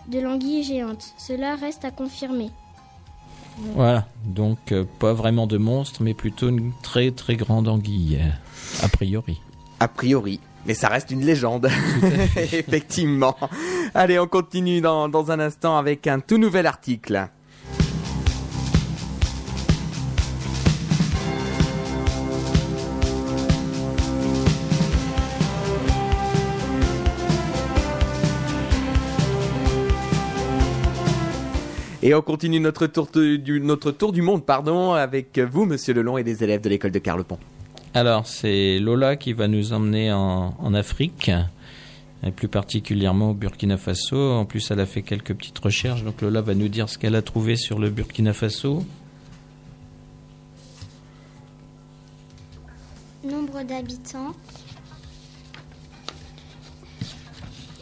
de 0.10 0.20
l'anguille 0.20 0.64
géante. 0.64 1.14
Cela 1.18 1.56
reste 1.56 1.86
à 1.86 1.92
confirmer. 1.92 2.50
Voilà, 3.76 4.08
donc 4.26 4.72
euh, 4.72 4.84
pas 5.00 5.14
vraiment 5.14 5.46
de 5.46 5.58
monstre, 5.58 6.02
mais 6.02 6.16
plutôt 6.16 6.50
une 6.50 6.74
très 6.82 7.12
très 7.12 7.36
grande 7.36 7.68
anguille, 7.68 8.20
a 8.82 8.88
priori. 8.90 9.40
A 9.80 9.88
priori. 9.88 10.40
Mais 10.66 10.74
ça 10.74 10.88
reste 10.88 11.12
une 11.12 11.22
légende. 11.26 11.70
Effectivement. 12.38 13.36
Allez, 13.94 14.18
on 14.20 14.28
continue 14.28 14.80
dans, 14.82 15.10
dans 15.10 15.30
un 15.32 15.40
instant 15.40 15.78
avec 15.78 16.08
un 16.08 16.20
tout 16.20 16.38
nouvel 16.38 16.66
article. 16.66 17.28
Et 32.02 32.14
on 32.14 32.22
continue 32.22 32.60
notre 32.60 32.86
tour, 32.88 33.08
de- 33.14 33.38
du, 33.38 33.62
notre 33.62 33.92
tour 33.92 34.12
du 34.12 34.22
monde 34.22 34.46
pardon, 34.46 34.92
avec 34.92 35.40
vous, 35.40 35.66
monsieur 35.66 35.94
Lelon, 35.94 36.18
et 36.18 36.24
des 36.24 36.44
élèves 36.44 36.60
de 36.60 36.68
l'école 36.70 36.92
de 36.92 37.00
Carlepont. 37.00 37.40
Alors, 37.96 38.26
c'est 38.26 38.80
Lola 38.80 39.16
qui 39.18 39.34
va 39.34 39.48
nous 39.48 39.72
emmener 39.72 40.12
en, 40.12 40.74
Afrique, 40.74 41.30
et 42.24 42.32
plus 42.32 42.48
particulièrement 42.48 43.32
au 43.32 43.34
Burkina 43.36 43.78
Faso. 43.78 44.34
En 44.34 44.46
plus, 44.46 44.72
elle 44.72 44.80
a 44.80 44.88
fait 44.88 45.04
quelques 45.04 45.36
petites 45.36 45.60
recherches, 45.60 46.04
donc 46.04 46.22
Lola 46.22 46.42
va 46.42 46.56
nous 46.56 46.70
dire 46.70 46.90
ce 46.90 46.98
qu'elle 46.98 47.16
a 47.16 47.22
trouvé 47.22 47.56
sur 47.56 47.78
le 47.78 47.92
Burkina 47.92 48.34
Faso. 48.34 48.84
Nombre 53.24 53.62
d'habitants 53.62 54.34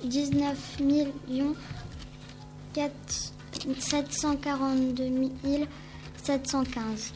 19 0.04 0.80
millions 0.82 1.56
4 2.74 2.92
742 3.80 5.04
715. 6.22 7.14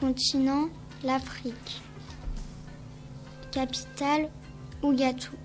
Continent 0.00 0.68
l'Afrique. 1.04 1.82
Capitale 3.52 4.28
Ouagatou- 4.82 5.36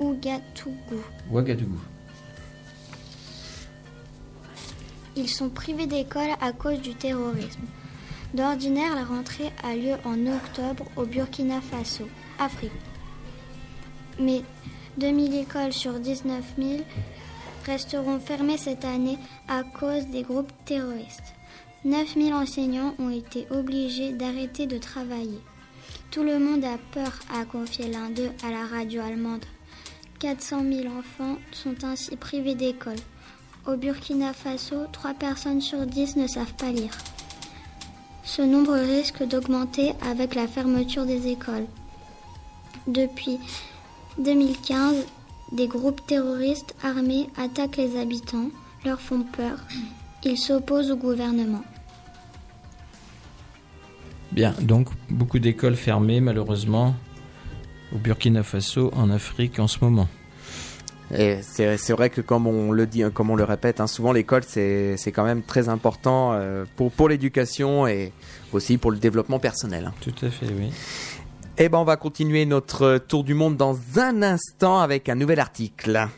Ouagadougou. 0.00 1.02
Ouagadougou. 1.30 1.78
Ils 5.16 5.28
sont 5.28 5.48
privés 5.48 5.86
d'école 5.86 6.30
à 6.40 6.52
cause 6.52 6.80
du 6.80 6.94
terrorisme. 6.94 7.62
D'ordinaire, 8.34 8.94
la 8.94 9.04
rentrée 9.04 9.50
a 9.62 9.74
lieu 9.74 9.94
en 10.04 10.26
octobre 10.26 10.84
au 10.96 11.04
Burkina 11.04 11.60
Faso, 11.60 12.08
Afrique. 12.38 12.72
Mais 14.18 14.42
2000 14.98 15.34
écoles 15.36 15.72
sur 15.72 15.98
19 16.00 16.42
000 16.58 16.80
resteront 17.66 18.18
fermées 18.20 18.56
cette 18.58 18.84
année 18.84 19.18
à 19.48 19.62
cause 19.62 20.06
des 20.08 20.22
groupes 20.22 20.52
terroristes. 20.64 21.31
9 21.84 22.14
000 22.14 22.30
enseignants 22.30 22.94
ont 23.00 23.10
été 23.10 23.48
obligés 23.50 24.12
d'arrêter 24.12 24.68
de 24.68 24.78
travailler. 24.78 25.40
Tout 26.12 26.22
le 26.22 26.38
monde 26.38 26.64
a 26.64 26.78
peur, 26.92 27.12
a 27.34 27.44
confié 27.44 27.88
l'un 27.88 28.08
d'eux 28.08 28.30
à 28.46 28.52
la 28.52 28.64
radio 28.66 29.02
allemande. 29.02 29.44
400 30.20 30.62
000 30.62 30.94
enfants 30.96 31.38
sont 31.50 31.82
ainsi 31.82 32.16
privés 32.16 32.54
d'école. 32.54 33.00
Au 33.66 33.76
Burkina 33.76 34.32
Faso, 34.32 34.86
3 34.92 35.14
personnes 35.14 35.60
sur 35.60 35.84
10 35.84 36.14
ne 36.16 36.28
savent 36.28 36.54
pas 36.54 36.70
lire. 36.70 36.96
Ce 38.22 38.42
nombre 38.42 38.74
risque 38.74 39.24
d'augmenter 39.24 39.94
avec 40.08 40.36
la 40.36 40.46
fermeture 40.46 41.04
des 41.04 41.26
écoles. 41.26 41.66
Depuis 42.86 43.40
2015, 44.18 45.04
des 45.50 45.66
groupes 45.66 46.06
terroristes 46.06 46.76
armés 46.84 47.28
attaquent 47.36 47.78
les 47.78 48.00
habitants, 48.00 48.50
leur 48.84 49.00
font 49.00 49.24
peur. 49.24 49.58
Ils 50.22 50.38
s'opposent 50.38 50.92
au 50.92 50.96
gouvernement. 50.96 51.64
Bien, 54.32 54.54
donc 54.60 54.88
beaucoup 55.10 55.38
d'écoles 55.38 55.76
fermées 55.76 56.20
malheureusement 56.20 56.94
au 57.94 57.98
Burkina 57.98 58.42
Faso, 58.42 58.90
en 58.96 59.10
Afrique 59.10 59.58
en 59.58 59.68
ce 59.68 59.78
moment. 59.82 60.08
Et 61.14 61.40
c'est 61.42 61.92
vrai 61.92 62.08
que 62.08 62.22
comme 62.22 62.46
on 62.46 62.72
le 62.72 62.86
dit, 62.86 63.02
comme 63.12 63.28
on 63.28 63.36
le 63.36 63.44
répète, 63.44 63.80
hein, 63.80 63.86
souvent 63.86 64.12
l'école 64.12 64.42
c'est 64.46 64.96
c'est 64.96 65.12
quand 65.12 65.24
même 65.24 65.42
très 65.42 65.68
important 65.68 66.32
euh, 66.32 66.64
pour 66.76 66.90
pour 66.90 67.10
l'éducation 67.10 67.86
et 67.86 68.12
aussi 68.54 68.78
pour 68.78 68.90
le 68.90 68.96
développement 68.96 69.38
personnel. 69.38 69.84
hein. 69.88 69.94
Tout 70.00 70.14
à 70.24 70.30
fait, 70.30 70.46
oui. 70.46 70.70
Eh 71.58 71.68
ben 71.68 71.76
on 71.78 71.84
va 71.84 71.96
continuer 71.98 72.46
notre 72.46 72.96
tour 72.96 73.24
du 73.24 73.34
monde 73.34 73.58
dans 73.58 73.76
un 73.98 74.22
instant 74.22 74.80
avec 74.80 75.10
un 75.10 75.14
nouvel 75.14 75.38
article. 75.38 76.08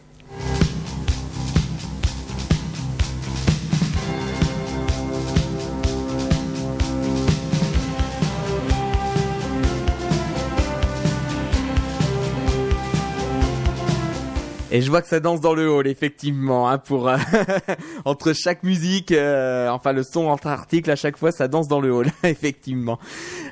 Et 14.77 14.81
je 14.83 14.91
vois 14.91 15.03
que 15.03 15.07
ça 15.09 15.21
danse 15.21 15.41
dans 15.41 15.55
le 15.55 15.71
hall, 15.71 15.87
effectivement, 15.87 16.69
hein, 16.69 16.79
pour 16.79 17.09
euh, 17.09 17.17
entre 18.05 18.33
chaque 18.33 18.65
musique, 18.65 19.13
euh, 19.13 19.69
enfin 19.69 19.93
le 19.93 20.03
son 20.03 20.27
entre 20.27 20.49
articles, 20.49 20.91
à 20.91 20.97
chaque 20.97 21.17
fois 21.17 21.31
ça 21.31 21.47
danse 21.47 21.69
dans 21.69 21.81
le 21.81 21.93
hall, 21.93 22.11
effectivement. 22.25 22.99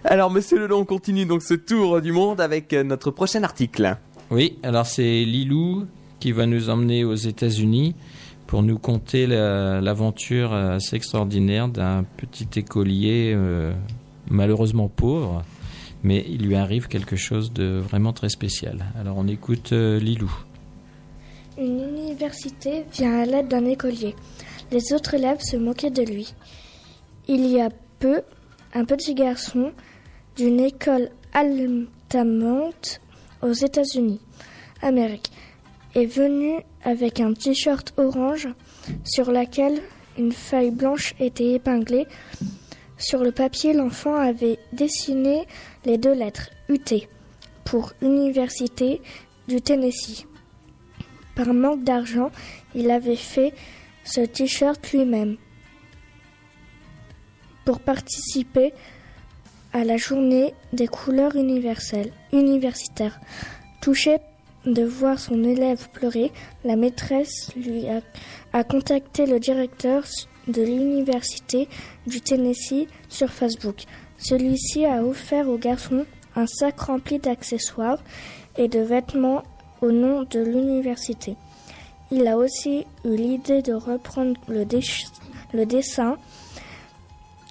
Alors 0.04 0.30
Monsieur 0.32 0.58
Lelon, 0.58 0.78
on 0.80 0.84
continue 0.84 1.24
donc 1.24 1.42
ce 1.42 1.54
tour 1.54 2.00
du 2.00 2.10
monde 2.10 2.40
avec 2.40 2.72
euh, 2.72 2.82
notre 2.82 3.12
prochain 3.12 3.44
article. 3.44 3.96
Oui, 4.32 4.58
alors 4.64 4.84
c'est 4.86 5.24
Lilou 5.24 5.86
qui 6.18 6.32
va 6.32 6.46
nous 6.46 6.70
emmener 6.70 7.04
aux 7.04 7.14
États-Unis 7.14 7.94
pour 8.48 8.64
nous 8.64 8.78
conter 8.78 9.28
la- 9.28 9.80
l'aventure 9.80 10.52
assez 10.52 10.96
extraordinaire 10.96 11.68
d'un 11.68 12.04
petit 12.16 12.48
écolier 12.58 13.36
malheureusement 14.28 14.88
pauvre, 14.88 15.42
mais 16.02 16.24
il 16.28 16.46
lui 16.46 16.56
arrive 16.56 16.88
quelque 16.88 17.16
chose 17.16 17.52
de 17.52 17.78
vraiment 17.78 18.12
très 18.12 18.28
spécial. 18.28 18.86
Alors 18.98 19.16
on 19.18 19.28
écoute 19.28 19.72
euh, 19.72 19.98
Lilou. 20.00 20.32
Une 21.62 21.78
université 21.78 22.84
vient 22.92 23.20
à 23.20 23.24
l'aide 23.24 23.46
d'un 23.46 23.64
écolier. 23.66 24.16
Les 24.72 24.92
autres 24.92 25.14
élèves 25.14 25.42
se 25.42 25.56
moquaient 25.56 25.90
de 25.90 26.02
lui. 26.02 26.34
Il 27.28 27.46
y 27.46 27.60
a 27.60 27.68
peu, 28.00 28.22
un 28.74 28.84
petit 28.84 29.14
garçon 29.14 29.70
d'une 30.34 30.58
école 30.58 31.10
allemande 31.32 32.74
aux 33.42 33.52
États-Unis, 33.52 34.20
Amérique, 34.82 35.30
est 35.94 36.06
venu 36.06 36.54
avec 36.82 37.20
un 37.20 37.32
t-shirt 37.32 37.94
orange 37.96 38.48
sur 39.04 39.30
laquelle 39.30 39.80
une 40.18 40.32
feuille 40.32 40.72
blanche 40.72 41.14
était 41.20 41.52
épinglée. 41.52 42.08
Sur 42.98 43.22
le 43.22 43.30
papier, 43.30 43.72
l'enfant 43.72 44.16
avait 44.16 44.58
dessiné 44.72 45.46
les 45.84 45.96
deux 45.96 46.14
lettres 46.14 46.50
UT 46.68 47.06
pour 47.64 47.92
Université 48.02 49.00
du 49.46 49.60
Tennessee. 49.60 50.26
Par 51.34 51.52
manque 51.54 51.84
d'argent, 51.84 52.30
il 52.74 52.90
avait 52.90 53.16
fait 53.16 53.54
ce 54.04 54.20
t-shirt 54.20 54.92
lui-même. 54.92 55.36
Pour 57.64 57.80
participer 57.80 58.72
à 59.72 59.84
la 59.84 59.96
journée 59.96 60.52
des 60.72 60.88
couleurs 60.88 61.36
universelles, 61.36 62.12
universitaires, 62.32 63.20
touché 63.80 64.18
de 64.66 64.84
voir 64.84 65.18
son 65.18 65.42
élève 65.42 65.88
pleurer, 65.90 66.30
la 66.64 66.76
maîtresse 66.76 67.52
lui 67.56 67.84
a 68.52 68.64
contacté 68.64 69.26
le 69.26 69.40
directeur 69.40 70.04
de 70.48 70.62
l'université 70.62 71.68
du 72.06 72.20
Tennessee 72.20 72.86
sur 73.08 73.30
Facebook. 73.30 73.84
Celui-ci 74.18 74.84
a 74.84 75.04
offert 75.04 75.48
au 75.48 75.58
garçon 75.58 76.04
un 76.36 76.46
sac 76.46 76.80
rempli 76.80 77.18
d'accessoires 77.18 78.02
et 78.56 78.68
de 78.68 78.80
vêtements 78.80 79.42
au 79.82 79.90
nom 79.92 80.22
de 80.30 80.40
l'université. 80.40 81.36
Il 82.10 82.26
a 82.26 82.36
aussi 82.36 82.86
eu 83.04 83.16
l'idée 83.16 83.62
de 83.62 83.72
reprendre 83.74 84.34
le, 84.48 84.64
dess- 84.64 85.12
le 85.52 85.66
dessin 85.66 86.16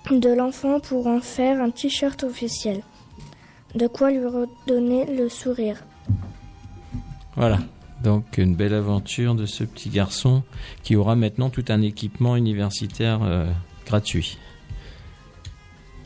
de 0.09 0.29
l'enfant 0.33 0.79
pour 0.79 1.07
en 1.07 1.19
faire 1.19 1.61
un 1.61 1.69
t-shirt 1.69 2.23
officiel. 2.23 2.81
De 3.75 3.87
quoi 3.87 4.11
lui 4.11 4.25
redonner 4.25 5.05
le 5.05 5.29
sourire. 5.29 5.83
Voilà. 7.35 7.59
Donc 8.03 8.37
une 8.39 8.55
belle 8.55 8.73
aventure 8.73 9.35
de 9.35 9.45
ce 9.45 9.63
petit 9.63 9.89
garçon 9.89 10.41
qui 10.83 10.95
aura 10.95 11.15
maintenant 11.15 11.49
tout 11.51 11.65
un 11.69 11.81
équipement 11.83 12.35
universitaire 12.35 13.19
euh, 13.23 13.45
gratuit. 13.85 14.37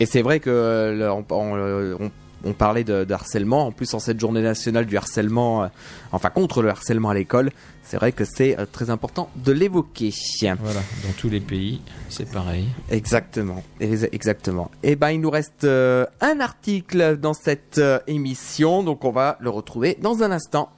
Et 0.02 0.06
c'est 0.06 0.22
vrai 0.22 0.42
que 0.42 0.50
euh, 0.50 0.94
le- 0.94 1.12
on, 1.12 1.26
on- 1.30 1.56
euh, 1.56 1.96
on- 2.00 2.12
on 2.46 2.54
parlait 2.54 2.84
de, 2.84 3.04
de 3.04 3.14
harcèlement. 3.14 3.68
En 3.68 3.72
plus, 3.72 3.94
en 3.94 4.00
cette 4.00 4.20
journée 4.20 4.42
nationale 4.42 4.86
du 4.86 4.96
harcèlement, 4.96 5.64
euh, 5.64 5.68
enfin 6.12 6.30
contre 6.30 6.62
le 6.62 6.70
harcèlement 6.70 7.10
à 7.10 7.14
l'école, 7.14 7.52
c'est 7.84 7.98
vrai 7.98 8.12
que 8.12 8.24
c'est 8.26 8.58
euh, 8.60 8.66
très 8.72 8.90
important 8.90 9.30
de 9.36 9.52
l'évoquer. 9.52 10.14
Voilà, 10.42 10.80
dans 11.04 11.14
tous 11.18 11.30
les 11.30 11.40
pays, 11.40 11.82
c'est 12.10 12.30
pareil. 12.32 12.68
Exactement, 12.90 13.64
Ex- 13.80 14.08
exactement. 14.12 14.72
Et 14.84 14.96
ben, 14.96 15.12
il 15.12 15.22
nous 15.22 15.30
reste 15.30 15.64
euh, 15.66 16.06
un 16.22 16.40
article 16.40 17.18
dans 17.18 17.34
cette 17.34 17.82
émission, 18.08 18.84
donc 18.84 19.04
on 19.04 19.12
va 19.12 19.38
le 19.42 19.50
retrouver 19.50 19.98
dans 20.02 20.24
un 20.24 20.32
instant. 20.32 20.70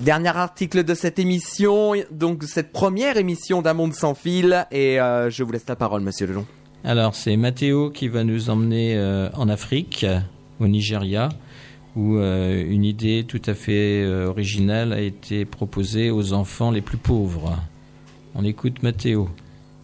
Dernier 0.00 0.34
article 0.34 0.82
de 0.82 0.94
cette 0.94 1.18
émission, 1.18 1.92
donc 2.10 2.44
cette 2.44 2.72
première 2.72 3.18
émission 3.18 3.60
d'un 3.60 3.74
monde 3.74 3.92
sans 3.92 4.14
fil, 4.14 4.66
et 4.70 4.98
euh, 4.98 5.28
je 5.28 5.44
vous 5.44 5.52
laisse 5.52 5.68
la 5.68 5.76
parole, 5.76 6.00
Monsieur 6.00 6.26
Lelon. 6.26 6.46
Alors 6.84 7.14
c'est 7.14 7.36
Mathéo 7.36 7.90
qui 7.90 8.08
va 8.08 8.24
nous 8.24 8.48
emmener 8.48 8.96
euh, 8.96 9.28
en 9.34 9.50
Afrique, 9.50 10.06
au 10.58 10.68
Nigeria, 10.68 11.28
où 11.96 12.16
euh, 12.16 12.64
une 12.66 12.84
idée 12.84 13.26
tout 13.28 13.42
à 13.44 13.52
fait 13.52 14.02
euh, 14.02 14.28
originale 14.28 14.94
a 14.94 15.00
été 15.00 15.44
proposée 15.44 16.10
aux 16.10 16.32
enfants 16.32 16.70
les 16.70 16.80
plus 16.80 16.96
pauvres. 16.96 17.58
On 18.34 18.42
écoute 18.42 18.82
Mathéo. 18.82 19.28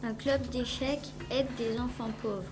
Un 0.03 0.15
club 0.15 0.41
d'échecs 0.49 1.13
aide 1.31 1.49
des 1.59 1.79
enfants 1.79 2.11
pauvres. 2.23 2.43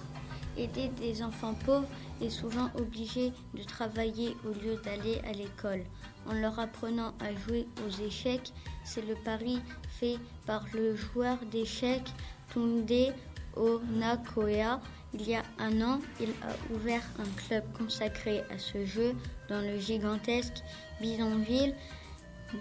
Aider 0.59 0.91
des 1.01 1.23
enfants 1.23 1.55
pauvres 1.65 1.89
est 2.23 2.31
souvent 2.31 2.69
obligé 2.79 3.33
de 3.59 3.65
travailler 3.65 4.37
au 4.45 4.51
lieu 4.51 4.79
d'aller 4.85 5.21
à 5.29 5.33
l'école. 5.33 5.81
En 6.29 6.35
leur 6.35 6.59
apprenant 6.59 7.13
à 7.21 7.35
jouer 7.35 7.67
aux 7.87 8.03
échecs, 8.03 8.53
c'est 8.85 9.07
le 9.07 9.15
pari 9.15 9.61
fait 9.89 10.17
par 10.47 10.65
le 10.73 10.97
joueur 10.97 11.39
d'échecs 11.51 12.11
Tunde 12.53 13.15
Onakoya. 13.57 14.81
Il 15.13 15.29
y 15.29 15.35
a 15.35 15.43
un 15.59 15.81
an, 15.81 16.01
il 16.21 16.31
a 16.31 16.75
ouvert 16.75 17.03
un 17.19 17.47
club 17.47 17.65
consacré 17.77 18.41
à 18.51 18.59
ce 18.59 18.85
jeu 18.85 19.15
dans 19.49 19.61
le 19.61 19.79
gigantesque 19.79 20.63
bidonville 21.01 21.75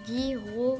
d'Iro 0.06 0.78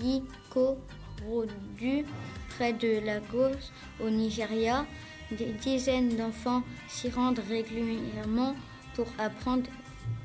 Ikorodu, 0.00 2.04
près 2.48 2.72
de 2.72 3.04
Lagos, 3.04 3.70
au 4.00 4.10
Nigeria. 4.10 4.86
Des 5.30 5.52
dizaines 5.52 6.16
d'enfants 6.16 6.62
s'y 6.88 7.08
rendent 7.08 7.40
régulièrement 7.48 8.54
pour 8.94 9.06
apprendre 9.18 9.68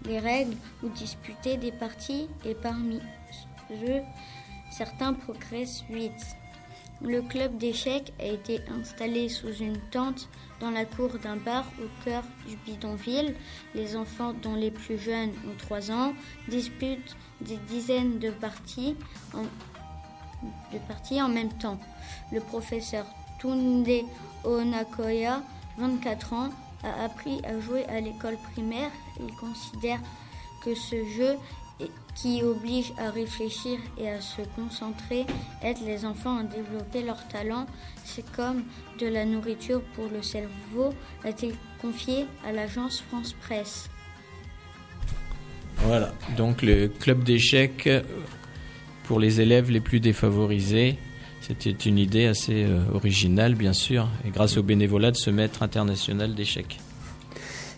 les 0.06 0.20
règles 0.20 0.56
ou 0.84 0.90
disputer 0.90 1.58
des 1.58 1.72
parties 1.72 2.28
et 2.46 2.56
parmi 2.56 3.00
eux, 3.72 4.02
certains 4.72 5.13
progressent 5.13 5.84
vite. 5.90 6.38
Le 7.02 7.22
club 7.22 7.58
d'échecs 7.58 8.12
a 8.20 8.26
été 8.26 8.60
installé 8.80 9.30
sous 9.30 9.54
une 9.54 9.78
tente 9.92 10.30
dans 10.60 10.72
la 10.72 10.86
cour 10.86 11.20
d'un 11.22 11.38
bar 11.38 11.66
au 11.80 12.04
cœur 12.04 12.24
du 12.48 12.58
bidonville. 12.58 13.36
Les 13.76 13.96
enfants, 13.96 14.34
dont 14.34 14.56
les 14.56 14.72
plus 14.72 14.98
jeunes 14.98 15.32
ont 15.48 15.56
3 15.58 15.92
ans, 15.92 16.13
disputent 16.48 17.16
des 17.42 17.58
dizaines 17.58 18.18
de 18.18 18.32
parties 18.32 18.96
en, 19.34 21.30
même 21.30 21.54
temps. 21.60 21.80
Le 22.32 22.40
professeur 22.40 23.06
Tunde 23.40 23.88
Onakoya, 24.44 25.44
24 25.78 26.34
ans, 26.34 26.50
a 26.84 27.06
appris 27.06 27.42
à 27.46 27.60
jouer 27.60 27.86
à 27.86 28.00
l'école 28.00 28.38
primaire. 28.54 28.92
Il 29.19 29.34
considère 29.36 29.99
que 30.63 30.75
ce 30.75 31.06
jeu 31.06 31.38
qui 32.15 32.41
oblige 32.41 32.91
à 32.97 33.12
réfléchir 33.12 33.77
et 33.97 34.10
à 34.10 34.21
se 34.21 34.41
concentrer 34.56 35.25
aide 35.62 35.77
les 35.86 36.06
enfants 36.06 36.38
à 36.39 36.43
développer 36.43 37.03
leur 37.03 37.27
talent. 37.27 37.67
C'est 38.03 38.30
comme 38.32 38.63
de 38.99 39.08
la 39.08 39.25
nourriture 39.25 39.82
pour 39.93 40.10
le 40.10 40.23
cerveau, 40.23 40.93
a-t-il 41.23 41.53
confié 41.82 42.25
à 42.45 42.51
l'agence 42.51 43.01
France 43.01 43.34
Presse. 43.34 43.89
Voilà, 45.77 46.12
donc 46.36 46.63
le 46.63 46.88
club 46.88 47.23
d'échecs 47.23 47.86
euh, 47.86 48.01
pour 49.03 49.19
les 49.19 49.41
élèves 49.41 49.69
les 49.69 49.80
plus 49.80 49.99
défavorisés. 49.99 50.97
C'était 51.39 51.69
une 51.69 51.99
idée 51.99 52.25
assez 52.25 52.63
euh, 52.63 52.80
originale, 52.93 53.53
bien 53.53 53.73
sûr, 53.73 54.10
et 54.25 54.32
grâce 54.32 54.58
au 54.58 54.63
bénévolat 54.63 55.12
de 55.12 55.17
ce 55.17 55.30
maître 55.30 55.62
international 55.62 56.34
d'échecs. 56.34 56.80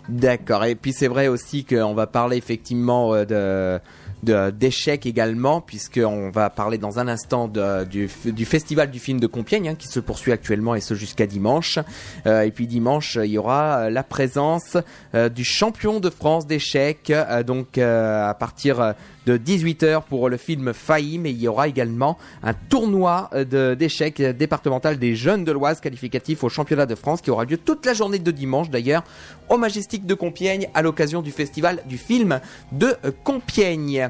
D'accord. 0.10 0.65
Et 0.65 0.76
puis 0.76 0.91
c'est 0.91 1.08
vrai 1.08 1.28
aussi 1.28 1.65
qu'on 1.65 1.93
va 1.93 2.08
parler 2.08 2.38
effectivement 2.38 3.13
euh, 3.13 3.26
de 3.26 3.36
de- 3.76 3.82
d'échecs 4.24 5.06
également, 5.06 5.62
puisqu'on 5.62 6.30
va 6.30 6.50
parler 6.50 6.78
dans 6.78 7.00
un 7.00 7.08
instant 7.08 7.48
du, 7.48 8.08
festival 8.46 8.92
du 8.92 9.00
film 9.00 9.20
de 9.20 9.28
Compiègne, 9.28 9.70
hein, 9.70 9.76
qui 9.76 9.88
se 9.88 10.00
poursuit 10.00 10.32
actuellement 10.32 10.76
et 10.76 10.82
ce 10.82 10.94
jusqu'à 10.94 11.26
dimanche. 11.26 11.80
Euh, 12.26 12.42
et 12.42 12.52
puis 12.52 12.68
dimanche, 12.68 13.18
il 13.22 13.32
y 13.32 13.38
aura 13.38 13.80
euh, 13.80 13.90
la 13.90 14.04
présence 14.04 14.78
euh, 15.16 15.30
du 15.30 15.44
champion 15.44 16.00
de 16.00 16.10
France 16.10 16.48
d'échecs, 16.48 17.12
donc 17.46 17.78
à 17.78 18.36
partir 18.38 18.94
de 19.26 19.38
18h 19.38 20.04
pour 20.04 20.30
le 20.30 20.38
film 20.38 20.74
Failli, 20.74 21.18
mais 21.18 21.32
il 21.32 21.42
y 21.42 21.48
aura 21.48 21.68
également 21.68 22.18
un 22.44 22.54
tournoi 22.54 23.30
d'échecs 23.50 24.22
départemental 24.22 24.98
des 24.98 25.16
jeunes 25.16 25.44
de 25.44 25.52
l'Oise 25.52 25.80
qualificatif 25.80 26.44
au 26.44 26.50
championnat 26.50 26.86
de 26.86 26.96
France 26.96 27.22
qui 27.22 27.32
aura 27.32 27.46
lieu 27.46 27.58
toute 27.58 27.86
la 27.86 27.94
journée 27.94 28.20
de 28.20 28.32
dimanche 28.32 28.70
d'ailleurs 28.70 29.04
au 29.50 29.58
Majestic 29.58 30.06
de 30.06 30.14
Compiègne 30.14 30.70
à 30.74 30.82
l'occasion 30.82 31.22
du 31.22 31.32
festival 31.32 31.84
du 31.88 31.98
film 31.98 32.40
de 32.72 32.96
Compiègne. 33.24 34.09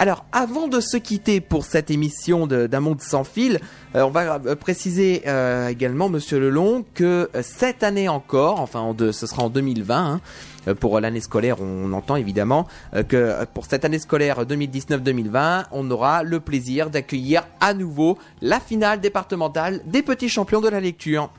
Alors, 0.00 0.24
avant 0.32 0.66
de 0.66 0.80
se 0.80 0.96
quitter 0.96 1.42
pour 1.42 1.66
cette 1.66 1.90
émission 1.90 2.46
d'un 2.46 2.80
monde 2.80 3.02
sans 3.02 3.22
fil, 3.22 3.60
euh, 3.94 4.00
on 4.00 4.08
va 4.08 4.40
euh, 4.46 4.56
préciser 4.56 5.24
euh, 5.26 5.68
également, 5.68 6.08
Monsieur 6.08 6.40
Lelon, 6.40 6.86
que 6.94 7.28
cette 7.42 7.82
année 7.82 8.08
encore, 8.08 8.60
enfin, 8.60 8.96
ce 8.98 9.26
sera 9.26 9.42
en 9.42 9.50
2020, 9.50 10.20
hein, 10.66 10.74
pour 10.76 10.98
l'année 11.00 11.20
scolaire, 11.20 11.60
on 11.60 11.92
entend 11.92 12.16
évidemment 12.16 12.66
que 13.08 13.44
pour 13.52 13.66
cette 13.66 13.84
année 13.84 13.98
scolaire 13.98 14.46
2019-2020, 14.46 15.66
on 15.70 15.90
aura 15.90 16.22
le 16.22 16.40
plaisir 16.40 16.88
d'accueillir 16.88 17.46
à 17.60 17.74
nouveau 17.74 18.16
la 18.40 18.58
finale 18.58 19.00
départementale 19.00 19.82
des 19.84 20.00
petits 20.00 20.30
champions 20.30 20.62
de 20.62 20.68
la 20.70 20.80
lecture. 20.80 21.30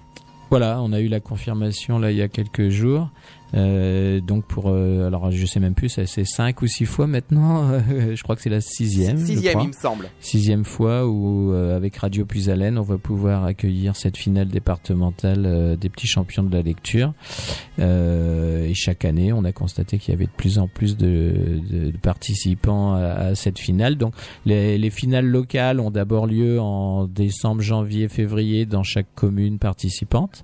Voilà, 0.52 0.82
on 0.82 0.92
a 0.92 1.00
eu 1.00 1.08
la 1.08 1.22
confirmation 1.22 1.98
là 1.98 2.12
il 2.12 2.18
y 2.18 2.22
a 2.22 2.28
quelques 2.28 2.70
jours. 2.70 3.10
Euh, 3.54 4.22
donc 4.22 4.46
pour 4.46 4.70
euh, 4.70 5.06
alors 5.08 5.30
je 5.32 5.46
sais 5.46 5.60
même 5.60 5.74
plus 5.74 5.90
c'est 5.90 6.24
cinq 6.26 6.62
ou 6.62 6.68
six 6.68 6.86
fois 6.86 7.08
maintenant. 7.08 7.72
Je 8.16 8.22
crois 8.24 8.36
que 8.36 8.42
c'est 8.42 8.50
la 8.50 8.62
sixième 8.62 9.18
Sixième, 9.18 9.60
il 9.62 9.68
me 9.68 9.74
semble. 9.74 10.10
sixième 10.20 10.64
fois 10.64 11.06
où 11.08 11.52
euh, 11.54 11.76
avec 11.76 11.98
Radio 11.98 12.26
Puisalène 12.26 12.78
on 12.78 12.84
va 12.84 12.98
pouvoir 12.98 13.44
accueillir 13.46 13.96
cette 13.96 14.16
finale 14.18 14.48
départementale 14.48 15.44
euh, 15.46 15.76
des 15.76 15.90
petits 15.90 16.08
champions 16.08 16.44
de 16.44 16.56
la 16.56 16.62
lecture. 16.62 17.14
Euh, 17.80 18.66
et 18.68 18.74
chaque 18.74 19.06
année 19.06 19.34
on 19.34 19.44
a 19.44 19.52
constaté 19.52 19.98
qu'il 19.98 20.14
y 20.14 20.16
avait 20.16 20.26
de 20.26 20.32
plus 20.32 20.58
en 20.60 20.68
plus 20.68 20.96
de, 20.98 21.60
de- 21.70 21.92
de 21.92 21.98
participants 21.98 22.94
à, 22.94 23.04
à 23.06 23.36
cette 23.36 23.60
finale. 23.60 23.96
Donc 23.98 24.14
les, 24.46 24.78
les 24.78 24.90
finales 24.90 25.26
locales 25.26 25.80
ont 25.80 25.92
d'abord 25.92 26.28
lieu 26.28 26.60
en 26.62 27.06
décembre 27.06 27.62
janvier 27.62 28.08
février 28.08 28.66
dans 28.66 28.84
chaque 28.84 29.08
commune 29.16 29.60
participante. 29.60 30.44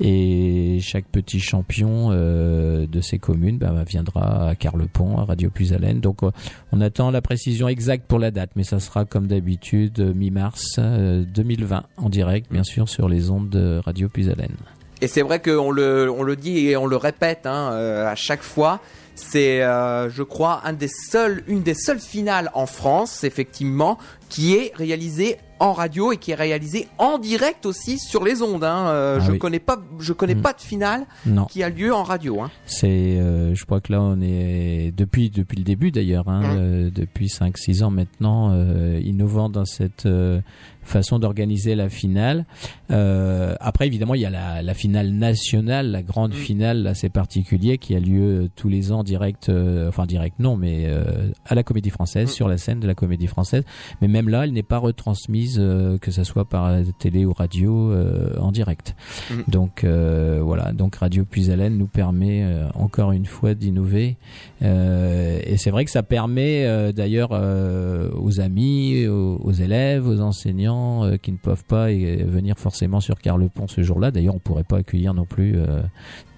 Et 0.00 0.78
chaque 0.80 1.06
petit 1.08 1.40
champion 1.40 2.08
euh, 2.10 2.47
de 2.48 3.00
ces 3.00 3.18
communes 3.18 3.58
bah, 3.58 3.72
viendra 3.86 4.48
à 4.48 4.54
Carlepont, 4.54 5.18
à 5.18 5.24
Radio 5.24 5.50
Puisalène. 5.50 6.00
Donc 6.00 6.22
euh, 6.22 6.30
on 6.72 6.80
attend 6.80 7.10
la 7.10 7.22
précision 7.22 7.68
exacte 7.68 8.06
pour 8.06 8.18
la 8.18 8.30
date, 8.30 8.50
mais 8.56 8.64
ça 8.64 8.80
sera 8.80 9.04
comme 9.04 9.26
d'habitude 9.26 10.00
euh, 10.00 10.14
mi-mars 10.14 10.76
euh, 10.78 11.24
2020 11.24 11.84
en 11.96 12.08
direct, 12.08 12.50
bien 12.50 12.64
sûr, 12.64 12.88
sur 12.88 13.08
les 13.08 13.30
ondes 13.30 13.48
de 13.48 13.80
Radio 13.84 14.08
Puisalène. 14.08 14.56
Et 15.00 15.06
c'est 15.06 15.22
vrai 15.22 15.40
qu'on 15.40 15.70
le, 15.70 16.36
dit 16.36 16.68
et 16.68 16.76
on 16.76 16.86
le 16.86 16.96
répète 16.96 17.46
hein, 17.46 17.70
euh, 17.72 18.06
à 18.06 18.14
chaque 18.14 18.42
fois. 18.42 18.80
C'est, 19.14 19.62
euh, 19.62 20.08
je 20.10 20.22
crois, 20.22 20.62
une 20.66 21.62
des 21.62 21.74
seules 21.74 22.00
finales 22.00 22.50
en 22.54 22.66
France, 22.66 23.24
effectivement, 23.24 23.98
qui 24.28 24.54
est 24.54 24.72
réalisée 24.76 25.38
en 25.60 25.72
radio 25.72 26.12
et 26.12 26.16
qui 26.16 26.30
est 26.30 26.34
réalisée 26.36 26.88
en 26.98 27.18
direct 27.18 27.66
aussi 27.66 27.98
sur 27.98 28.24
les 28.24 28.42
ondes. 28.42 28.64
Hein. 28.64 28.86
Euh, 28.88 29.18
Ah 29.20 29.24
je 29.24 29.32
oui. 29.32 29.38
connais 29.38 29.58
pas, 29.58 29.78
je 29.98 30.12
connais 30.12 30.34
Mm. 30.34 30.42
pas 30.42 30.52
de 30.52 30.60
finale 30.60 31.06
Non. 31.26 31.46
qui 31.46 31.62
a 31.62 31.68
lieu 31.70 31.92
en 31.94 32.02
radio. 32.02 32.40
Hein. 32.42 32.50
C'est, 32.66 32.86
euh, 33.18 33.54
je 33.54 33.64
crois 33.64 33.80
que 33.80 33.92
là 33.92 34.00
on 34.02 34.20
est 34.20 34.92
depuis 34.96 35.30
depuis 35.30 35.56
le 35.58 35.64
début 35.64 35.90
d'ailleurs, 35.90 36.28
hein, 36.28 36.42
Mhm. 36.42 36.56
euh, 36.58 36.90
depuis 36.94 37.28
5-6 37.28 37.82
ans 37.82 37.90
maintenant, 37.90 38.50
euh, 38.52 39.00
innovant 39.02 39.48
dans 39.48 39.64
cette 39.64 40.06
euh, 40.06 40.40
façon 40.88 41.18
d'organiser 41.18 41.74
la 41.74 41.88
finale. 41.88 42.44
Euh, 42.90 43.54
après 43.60 43.86
évidemment 43.86 44.14
il 44.14 44.22
y 44.22 44.26
a 44.26 44.30
la, 44.30 44.62
la 44.62 44.74
finale 44.74 45.10
nationale, 45.10 45.90
la 45.90 46.02
grande 46.02 46.34
finale 46.34 46.86
assez 46.86 47.08
particulier 47.08 47.78
qui 47.78 47.94
a 47.94 48.00
lieu 48.00 48.44
euh, 48.44 48.48
tous 48.56 48.68
les 48.68 48.92
ans 48.92 49.04
direct, 49.04 49.48
euh, 49.48 49.88
enfin 49.88 50.06
direct 50.06 50.38
non, 50.38 50.56
mais 50.56 50.84
euh, 50.86 51.30
à 51.46 51.54
la 51.54 51.62
Comédie 51.62 51.90
Française, 51.90 52.30
sur 52.30 52.48
la 52.48 52.58
scène 52.58 52.80
de 52.80 52.86
la 52.86 52.94
Comédie 52.94 53.26
Française. 53.26 53.64
Mais 54.00 54.08
même 54.08 54.28
là 54.28 54.44
elle 54.44 54.52
n'est 54.52 54.62
pas 54.62 54.78
retransmise, 54.78 55.58
que 56.00 56.10
ça 56.10 56.24
soit 56.24 56.44
par 56.44 56.74
télé 56.98 57.24
ou 57.24 57.32
radio, 57.32 57.92
en 58.40 58.52
direct. 58.52 58.94
Mhm. 59.30 59.44
Donc 59.48 59.84
voilà, 59.84 60.72
donc 60.72 60.96
Radio 60.96 61.24
Puisalène 61.24 61.76
nous 61.76 61.86
permet 61.86 62.44
encore 62.74 63.12
une 63.12 63.26
fois 63.26 63.54
d'innover. 63.54 64.16
Euh, 64.62 65.38
et 65.44 65.56
c'est 65.56 65.70
vrai 65.70 65.84
que 65.84 65.90
ça 65.90 66.02
permet 66.02 66.64
euh, 66.66 66.92
d'ailleurs 66.92 67.30
euh, 67.32 68.10
aux 68.20 68.40
amis, 68.40 69.06
aux, 69.06 69.36
aux 69.36 69.52
élèves, 69.52 70.06
aux 70.06 70.20
enseignants 70.20 71.04
euh, 71.04 71.16
qui 71.16 71.30
ne 71.32 71.36
peuvent 71.36 71.64
pas 71.64 71.88
euh, 71.90 72.24
venir 72.26 72.58
forcément 72.58 73.00
sur 73.00 73.18
Carlepont 73.20 73.68
ce 73.68 73.82
jour-là. 73.82 74.10
D'ailleurs, 74.10 74.34
on 74.34 74.40
pourrait 74.40 74.64
pas 74.64 74.78
accueillir 74.78 75.14
non 75.14 75.24
plus 75.26 75.56
euh, 75.56 75.80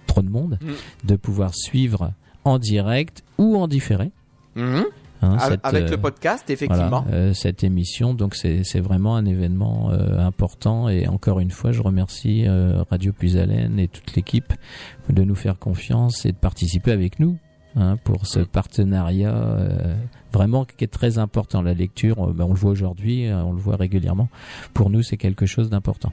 trop 0.07 0.23
de 0.23 0.29
monde, 0.29 0.59
Mm. 0.62 1.07
de 1.09 1.16
pouvoir 1.16 1.55
suivre 1.55 2.12
en 2.45 2.59
direct 2.59 3.23
ou 3.39 3.57
en 3.57 3.66
différé. 3.68 4.11
Mhm. 4.57 4.85
Hein, 5.23 5.37
Avec- 5.39 5.61
cette, 5.62 5.66
avec 5.66 5.83
euh, 5.85 5.91
le 5.91 5.97
podcast, 5.99 6.49
effectivement. 6.49 7.03
voilà, 7.03 7.16
euh, 7.16 7.33
cette 7.35 7.62
émission. 7.62 8.14
Donc 8.14 8.35
c'est 8.35 8.64
c'est 8.64 8.81
vraiment 8.81 9.16
un 9.16 9.27
événement 9.27 9.91
euh, 9.91 10.18
important 10.18 10.89
et 10.89 11.07
encore 11.09 11.41
une 11.41 11.51
fois, 11.51 11.73
je 11.73 11.83
remercie 11.83 12.45
euh, 12.47 12.83
Radio 12.91 13.12
Puisalène 13.12 13.79
et 13.79 13.87
toute 13.89 14.14
l'équipe 14.16 14.53
de 15.11 15.23
nous 15.23 15.35
faire 15.35 15.59
confiance 15.59 16.25
et 16.25 16.33
de 16.33 16.39
participer 16.39 16.91
avec 16.93 17.21
nous. 17.21 17.37
Hein, 17.77 17.97
pour 18.05 18.27
ce 18.27 18.41
partenariat 18.41 19.35
euh, 19.35 19.95
vraiment 20.33 20.64
qui 20.64 20.85
est 20.85 20.89
très 20.89 21.18
important. 21.18 21.62
La 21.62 21.75
lecture 21.75 22.23
euh, 22.23 22.33
ben, 22.33 22.45
on 22.45 22.53
le 22.53 22.59
voit 22.59 22.71
aujourd'hui 22.71 23.27
euh, 23.27 23.43
on 23.43 23.53
le 23.53 23.61
voit 23.61 23.77
régulièrement. 23.77 24.29
Pour 24.75 24.91
nous 24.91 25.03
c'est 25.03 25.16
quelque 25.16 25.47
chose 25.47 25.71
d'important 25.71 26.12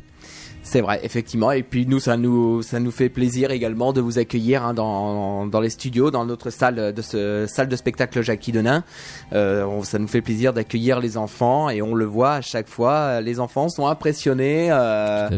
C'est 0.69 0.81
vrai, 0.81 0.99
effectivement. 1.01 1.51
Et 1.53 1.63
puis 1.63 1.85
nous, 1.87 2.01
ça 2.01 2.17
nous, 2.17 2.61
ça 2.61 2.81
nous 2.81 2.91
fait 2.91 3.07
plaisir 3.07 3.51
également 3.51 3.93
de 3.93 4.01
vous 4.01 4.19
accueillir 4.19 4.65
hein, 4.65 4.73
dans, 4.73 5.47
dans 5.47 5.61
les 5.61 5.69
studios, 5.69 6.11
dans 6.11 6.25
notre 6.25 6.49
salle 6.49 6.93
de 6.93 7.01
ce 7.01 7.45
salle 7.47 7.69
de 7.69 7.75
spectacle 7.77 8.21
Jackie 8.21 8.51
Denain. 8.51 8.83
Euh, 9.31 9.63
on- 9.63 9.83
ça 9.83 9.97
nous 9.97 10.09
fait 10.09 10.21
plaisir 10.21 10.51
d'accueillir 10.51 10.99
les 10.99 11.15
enfants 11.15 11.69
et 11.69 11.81
on 11.81 11.95
le 11.95 12.03
voit 12.03 12.33
à 12.33 12.41
chaque 12.41 12.67
fois. 12.67 13.21
Les 13.21 13.39
enfants 13.39 13.69
sont 13.69 13.87
impressionnés 13.87 14.67
euh, 14.69 15.29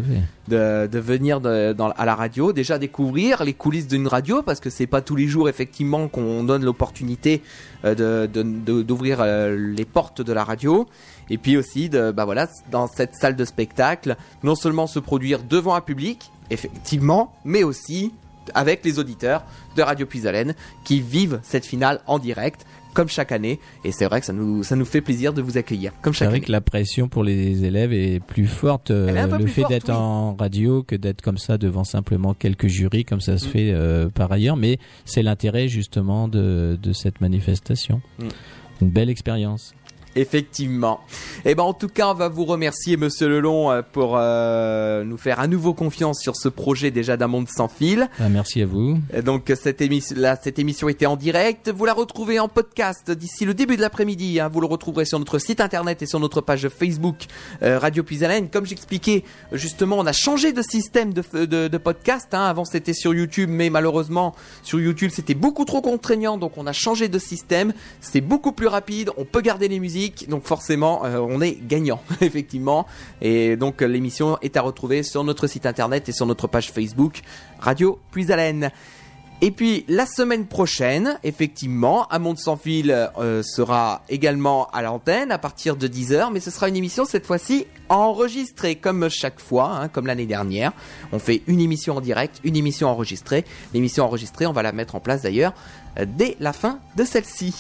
de, 0.48 0.88
de 0.88 1.00
venir 1.00 1.42
de- 1.42 1.74
dans, 1.74 1.92
à 1.92 2.06
la 2.06 2.16
radio, 2.16 2.52
déjà 2.52 2.80
découvrir 2.80 3.44
les 3.44 3.54
coulisses 3.54 3.88
d'une 3.88 4.08
radio 4.08 4.42
parce 4.42 4.60
que 4.60 4.72
c'est 4.72 4.88
pas 4.88 5.02
tous 5.02 5.16
les 5.16 5.28
jours 5.28 5.48
effectivement 5.48 6.08
qu'on 6.08 6.44
donne 6.44 6.66
l'opportunité 6.66 7.44
euh, 7.86 8.28
d'ouvrir 8.28 9.20
euh, 9.22 9.56
les 9.56 9.86
portes 9.86 10.22
de 10.22 10.34
la 10.34 10.44
radio. 10.44 10.88
Et 11.30 11.38
puis 11.38 11.58
aussi, 11.58 11.90
de, 11.90 12.12
bah 12.12 12.26
voilà, 12.26 12.48
dans 12.72 12.88
cette 12.88 13.16
salle 13.16 13.36
de 13.36 13.46
spectacle, 13.46 14.16
non 14.44 14.56
seulement 14.56 14.88
se 14.88 15.00
produire 15.00 15.44
devant 15.44 15.76
un 15.76 15.82
public, 15.82 16.32
effectivement, 16.50 17.34
mais 17.46 17.64
aussi 17.64 18.14
avec 18.54 18.84
les 18.84 19.00
auditeurs 19.00 19.44
de 19.76 19.82
Radio 19.82 20.06
Puisalène 20.06 20.56
qui 20.84 21.02
vivent 21.02 21.40
cette 21.44 21.66
finale 21.66 22.02
en 22.08 22.20
direct, 22.20 22.66
comme 22.94 23.08
chaque 23.10 23.32
année. 23.32 23.60
Et 23.84 23.92
c'est 23.92 24.06
vrai 24.06 24.20
que 24.20 24.26
ça 24.26 24.34
nous, 24.34 24.64
ça 24.64 24.76
nous 24.76 24.86
fait 24.86 25.02
plaisir 25.02 25.34
de 25.34 25.42
vous 25.42 25.58
accueillir, 25.58 25.92
comme 26.02 26.14
c'est 26.14 26.20
chaque 26.20 26.30
vrai 26.30 26.38
année. 26.38 26.46
que 26.46 26.52
la 26.52 26.62
pression 26.62 27.08
pour 27.08 27.24
les 27.24 27.64
élèves 27.66 27.94
est 27.94 28.20
plus 28.20 28.48
forte 28.48 28.92
euh, 28.92 29.08
Elle 29.10 29.18
est 29.18 29.20
un 29.22 29.28
peu 29.28 29.38
le 29.38 29.44
plus 29.46 29.54
fait 29.54 29.64
d'être 29.70 29.90
oui. 29.90 29.96
en 29.96 30.36
radio 30.36 30.84
que 30.84 30.96
d'être 30.96 31.22
comme 31.22 31.38
ça 31.38 31.58
devant 31.58 31.84
simplement 31.84 32.34
quelques 32.34 32.68
jurys 32.68 33.06
comme 33.06 33.22
ça 33.22 33.38
se 33.38 33.46
Mm. 33.48 33.52
fait 33.52 33.72
euh, 33.72 34.10
par 34.10 34.32
ailleurs 34.32 34.56
mais 34.58 34.78
c'est 35.06 35.22
l'intérêt 35.24 35.68
justement 35.68 36.28
de, 36.28 36.78
de 36.82 36.94
cette 36.94 37.22
manifestation 37.22 38.02
Mm. 38.20 38.28
une 38.82 38.90
belle 38.90 39.10
expérience 39.10 39.74
Effectivement. 40.16 41.00
Et 41.46 41.56
ben 41.56 41.64
en 41.64 41.74
tout 41.74 41.88
cas, 41.88 42.10
on 42.10 42.14
va 42.14 42.30
vous 42.30 42.46
remercier, 42.46 42.98
Monsieur 42.98 43.28
Lelon, 43.30 43.72
euh, 43.72 43.82
pour 43.82 44.16
euh, 44.18 45.04
nous 45.04 45.18
faire 45.18 45.40
à 45.40 45.48
nouveau 45.48 45.74
confiance 45.74 46.20
sur 46.22 46.36
ce 46.36 46.50
projet 46.50 46.92
déjà 46.92 47.16
d'un 47.18 47.28
monde 47.28 47.48
sans 47.48 47.68
fil. 47.68 48.10
Ah, 48.20 48.30
merci 48.30 48.62
à 48.62 48.66
vous 48.66 48.98
Donc 49.24 49.52
cette 49.62 49.82
émission, 49.82 50.16
là, 50.20 50.38
cette 50.42 50.60
émission 50.60 50.90
était 50.90 51.06
en 51.06 51.16
direct. 51.16 51.70
Vous 51.70 51.86
la 51.86 51.94
retrouvez 51.94 52.40
en 52.40 52.48
podcast 52.48 53.12
d'ici 53.12 53.46
le 53.46 53.54
début 53.54 53.76
de 53.78 53.82
l'après-midi. 53.82 54.40
hein. 54.40 54.50
Vous 54.52 54.62
le 54.62 54.68
retrouverez 54.68 55.06
sur 55.06 55.20
notre 55.20 55.38
site 55.40 55.62
internet 55.62 56.02
et 56.02 56.06
sur 56.06 56.20
notre 56.20 56.42
page 56.42 56.68
Facebook 56.70 57.26
euh, 57.64 57.78
Radio 57.80 58.04
Puisalène. 58.04 58.50
Comme 58.50 58.66
j'expliquais, 58.66 59.24
justement, 59.52 59.98
on 60.00 60.06
a 60.06 60.12
changé 60.14 60.54
de 60.54 60.62
système 60.62 61.14
de, 61.14 61.24
de, 61.46 61.68
de 61.68 61.78
podcast. 61.78 62.28
hein. 62.34 62.46
Avant 62.46 62.66
c'était 62.66 62.94
sur 62.94 63.14
YouTube, 63.14 63.50
mais 63.52 63.70
malheureusement 63.70 64.36
sur 64.64 64.80
YouTube 64.80 65.12
c'était 65.14 65.34
beaucoup 65.36 65.66
trop 65.66 65.82
contraignant. 65.82 66.38
Donc 66.38 66.58
on 66.58 66.66
a 66.68 66.74
changé 66.74 67.10
de 67.10 67.20
système. 67.20 67.74
C'est 68.02 68.22
beaucoup 68.22 68.52
plus 68.52 68.68
rapide. 68.68 69.12
On 69.18 69.26
peut 69.26 69.42
garder 69.42 69.68
les 69.68 69.80
musiques. 69.80 69.99
Donc 70.28 70.46
forcément, 70.46 71.06
euh, 71.06 71.18
on 71.20 71.42
est 71.42 71.58
gagnant, 71.68 72.02
effectivement. 72.22 72.86
Et 73.22 73.56
donc 73.56 73.82
euh, 73.82 73.88
l'émission 73.88 74.38
est 74.42 74.58
à 74.58 74.62
retrouver 74.62 75.04
sur 75.04 75.24
notre 75.24 75.48
site 75.48 75.66
internet 75.66 76.10
et 76.10 76.12
sur 76.12 76.26
notre 76.26 76.48
page 76.48 76.72
Facebook 76.72 77.22
Radio 77.60 78.00
Puisalène. 78.12 78.72
Et 79.42 79.52
puis 79.52 79.86
la 79.88 80.06
semaine 80.06 80.48
prochaine, 80.48 81.18
effectivement, 81.24 82.12
Un 82.12 82.20
Monde 82.20 82.38
sans 82.38 82.58
fil 82.58 82.92
euh, 82.92 83.42
sera 83.42 84.02
également 84.10 84.68
à 84.72 84.82
l'antenne 84.82 85.32
à 85.32 85.38
partir 85.38 85.78
de 85.78 85.88
10h, 85.88 86.30
mais 86.34 86.42
ce 86.42 86.52
sera 86.52 86.68
une 86.68 86.76
émission 86.76 87.06
cette 87.06 87.26
fois-ci 87.26 87.66
enregistrée, 87.88 88.76
comme 88.76 89.10
chaque 89.10 89.40
fois, 89.40 89.72
hein, 89.72 89.88
comme 89.88 90.08
l'année 90.08 90.26
dernière. 90.26 90.74
On 91.14 91.20
fait 91.20 91.42
une 91.48 91.62
émission 91.62 91.96
en 91.96 92.02
direct, 92.02 92.42
une 92.44 92.58
émission 92.58 92.90
enregistrée. 92.90 93.46
L'émission 93.74 94.04
enregistrée, 94.04 94.46
on 94.46 94.52
va 94.52 94.62
la 94.62 94.74
mettre 94.74 94.96
en 94.96 95.00
place 95.00 95.22
d'ailleurs 95.22 95.54
dès 96.06 96.36
la 96.40 96.54
fin 96.54 96.80
de 96.96 97.04
celle-ci. 97.04 97.54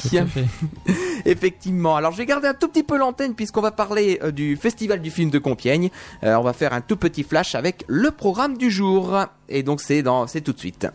Effectivement. 1.25 1.95
Alors 1.95 2.11
je 2.11 2.17
vais 2.17 2.25
garder 2.25 2.47
un 2.47 2.53
tout 2.53 2.67
petit 2.67 2.83
peu 2.83 2.97
l'antenne 2.97 3.35
puisqu'on 3.35 3.61
va 3.61 3.71
parler 3.71 4.19
euh, 4.23 4.31
du 4.31 4.55
Festival 4.55 5.01
du 5.01 5.11
film 5.11 5.29
de 5.29 5.39
Compiègne. 5.39 5.89
Euh, 6.23 6.35
on 6.35 6.43
va 6.43 6.53
faire 6.53 6.73
un 6.73 6.81
tout 6.81 6.97
petit 6.97 7.23
flash 7.23 7.55
avec 7.55 7.83
le 7.87 8.11
programme 8.11 8.57
du 8.57 8.71
jour. 8.71 9.17
Et 9.47 9.63
donc 9.63 9.81
c'est 9.81 10.01
dans, 10.01 10.27
c'est 10.27 10.41
tout 10.41 10.53
de 10.53 10.59
suite. 10.59 10.87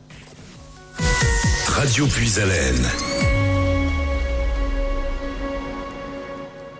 Radio 1.67 2.07
Puisalène. 2.07 3.24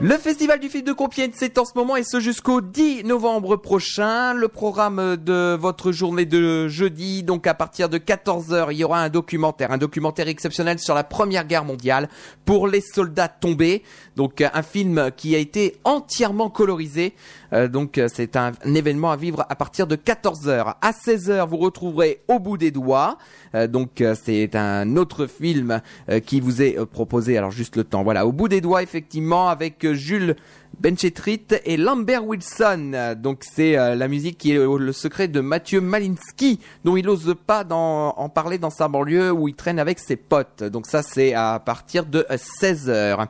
Le 0.07 0.19
Festival 0.19 0.61
du 0.61 0.69
film 0.69 0.85
de 0.85 0.93
Compiègne, 0.93 1.31
c'est 1.33 1.57
en 1.57 1.65
ce 1.65 1.71
moment 1.77 1.97
et 1.97 2.03
ce 2.03 2.21
jusqu'au 2.21 2.61
10 2.61 3.05
novembre 3.05 3.57
prochain. 3.57 4.35
Le 4.35 4.49
programme 4.49 5.17
de 5.17 5.57
votre 5.59 5.93
journée 5.93 6.27
de 6.27 6.69
jeudi, 6.69 7.23
donc 7.23 7.47
à 7.47 7.55
partir 7.55 7.89
de 7.89 7.97
14h, 7.97 8.67
il 8.71 8.77
y 8.77 8.85
aura 8.85 9.01
un 9.01 9.09
documentaire, 9.09 9.73
un 9.73 9.79
documentaire 9.79 10.29
exceptionnel 10.29 10.79
sur 10.79 10.95
la 10.95 11.05
Première 11.05 11.47
Guerre 11.47 11.65
mondiale 11.65 12.11
pour 12.45 12.69
les 12.69 12.83
soldats 12.83 13.29
tombés. 13.29 13.83
Donc 14.15 14.43
un 14.43 14.63
film 14.63 15.11
qui 15.17 15.35
a 15.35 15.39
été 15.39 15.77
entièrement 15.85 16.51
colorisé. 16.51 17.15
Euh, 17.55 17.69
donc 17.69 17.99
euh, 17.99 18.09
c'est 18.13 18.37
un, 18.37 18.53
un 18.65 18.75
événement 18.75 19.11
à 19.11 19.17
vivre 19.17 19.47
à 19.49 19.55
partir 19.55 19.87
de 19.87 19.97
14h. 19.97 20.75
À 20.81 20.91
16h, 20.93 21.49
vous 21.49 21.57
retrouverez 21.57 22.21
Au 22.29 22.39
bout 22.39 22.57
des 22.57 22.71
doigts. 22.71 23.19
Euh, 23.55 23.67
donc 23.67 24.01
euh, 24.01 24.15
c'est 24.21 24.57
un 24.57 24.97
autre 24.97 25.27
film 25.27 25.81
qui 26.27 26.41
vous 26.41 26.63
est 26.63 26.85
proposé. 26.87 27.39
Alors 27.39 27.51
juste 27.51 27.77
le 27.77 27.85
temps. 27.85 28.03
Voilà, 28.03 28.27
Au 28.27 28.33
bout 28.33 28.49
des 28.49 28.61
doigts 28.61 28.83
effectivement 28.83 29.49
avec 29.49 29.87
Jules 29.93 30.37
Benchetrit 30.81 31.47
et 31.65 31.77
Lambert 31.77 32.27
Wilson. 32.27 33.15
Donc 33.17 33.43
c'est 33.43 33.77
euh, 33.77 33.95
la 33.95 34.09
musique 34.09 34.39
qui 34.39 34.53
est 34.53 34.59
le 34.59 34.93
secret 34.93 35.29
de 35.29 35.41
Mathieu 35.41 35.81
Malinsky, 35.81 36.61
dont 36.85 36.97
il 36.97 37.07
n'ose 37.07 37.35
pas 37.47 37.65
en 37.71 38.29
parler 38.29 38.59
dans 38.59 38.71
sa 38.71 38.89
banlieue 38.89 39.31
où 39.33 39.49
il 39.49 39.55
traîne 39.55 39.79
avec 39.79 39.99
ses 39.99 40.17
potes. 40.17 40.65
Donc 40.65 40.87
ça 40.87 41.03
c'est 41.03 41.35
à 41.35 41.61
partir 41.65 42.07
de 42.07 42.27
16h. 42.31 43.29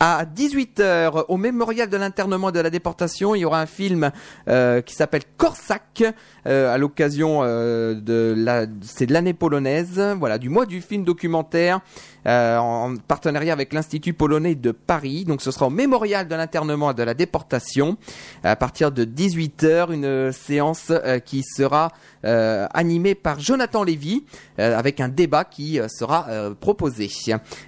À 0.00 0.24
18h, 0.24 1.26
au 1.28 1.36
mémorial 1.36 1.88
de 1.88 1.96
l'internement 1.96 2.48
et 2.48 2.52
de 2.52 2.60
la 2.60 2.70
déportation, 2.70 3.34
il 3.34 3.40
y 3.40 3.44
aura 3.44 3.60
un 3.60 3.66
film 3.66 4.10
euh, 4.48 4.80
qui 4.80 4.94
s'appelle 4.94 5.22
Corsac, 5.36 6.02
euh, 6.46 6.74
à 6.74 6.78
l'occasion 6.78 7.40
euh, 7.42 7.94
de 7.94 8.34
la, 8.36 8.66
c'est 8.82 9.06
de 9.06 9.12
l'année 9.12 9.34
polonaise, 9.34 10.00
voilà, 10.18 10.38
du 10.38 10.48
mois 10.48 10.66
du 10.66 10.80
film 10.80 11.04
documentaire, 11.04 11.80
euh, 12.26 12.58
en 12.58 12.96
partenariat 12.96 13.52
avec 13.52 13.72
l'Institut 13.72 14.12
polonais 14.12 14.54
de 14.54 14.70
Paris. 14.72 15.24
Donc 15.24 15.42
ce 15.42 15.50
sera 15.50 15.66
au 15.66 15.70
mémorial 15.70 16.28
de 16.28 16.34
l'internement 16.34 16.90
et 16.90 16.94
de 16.94 17.02
la 17.02 17.14
déportation, 17.14 17.96
à 18.42 18.56
partir 18.56 18.92
de 18.92 19.04
18h, 19.04 19.92
une 19.92 20.32
séance 20.32 20.86
euh, 20.90 21.18
qui 21.18 21.42
sera 21.42 21.90
euh, 22.24 22.66
animée 22.74 23.14
par 23.14 23.40
Jonathan 23.40 23.82
Lévy, 23.82 24.24
euh, 24.58 24.78
avec 24.78 25.00
un 25.00 25.08
débat 25.08 25.44
qui 25.44 25.78
euh, 25.80 25.86
sera 25.88 26.26
euh, 26.28 26.54
proposé. 26.54 27.10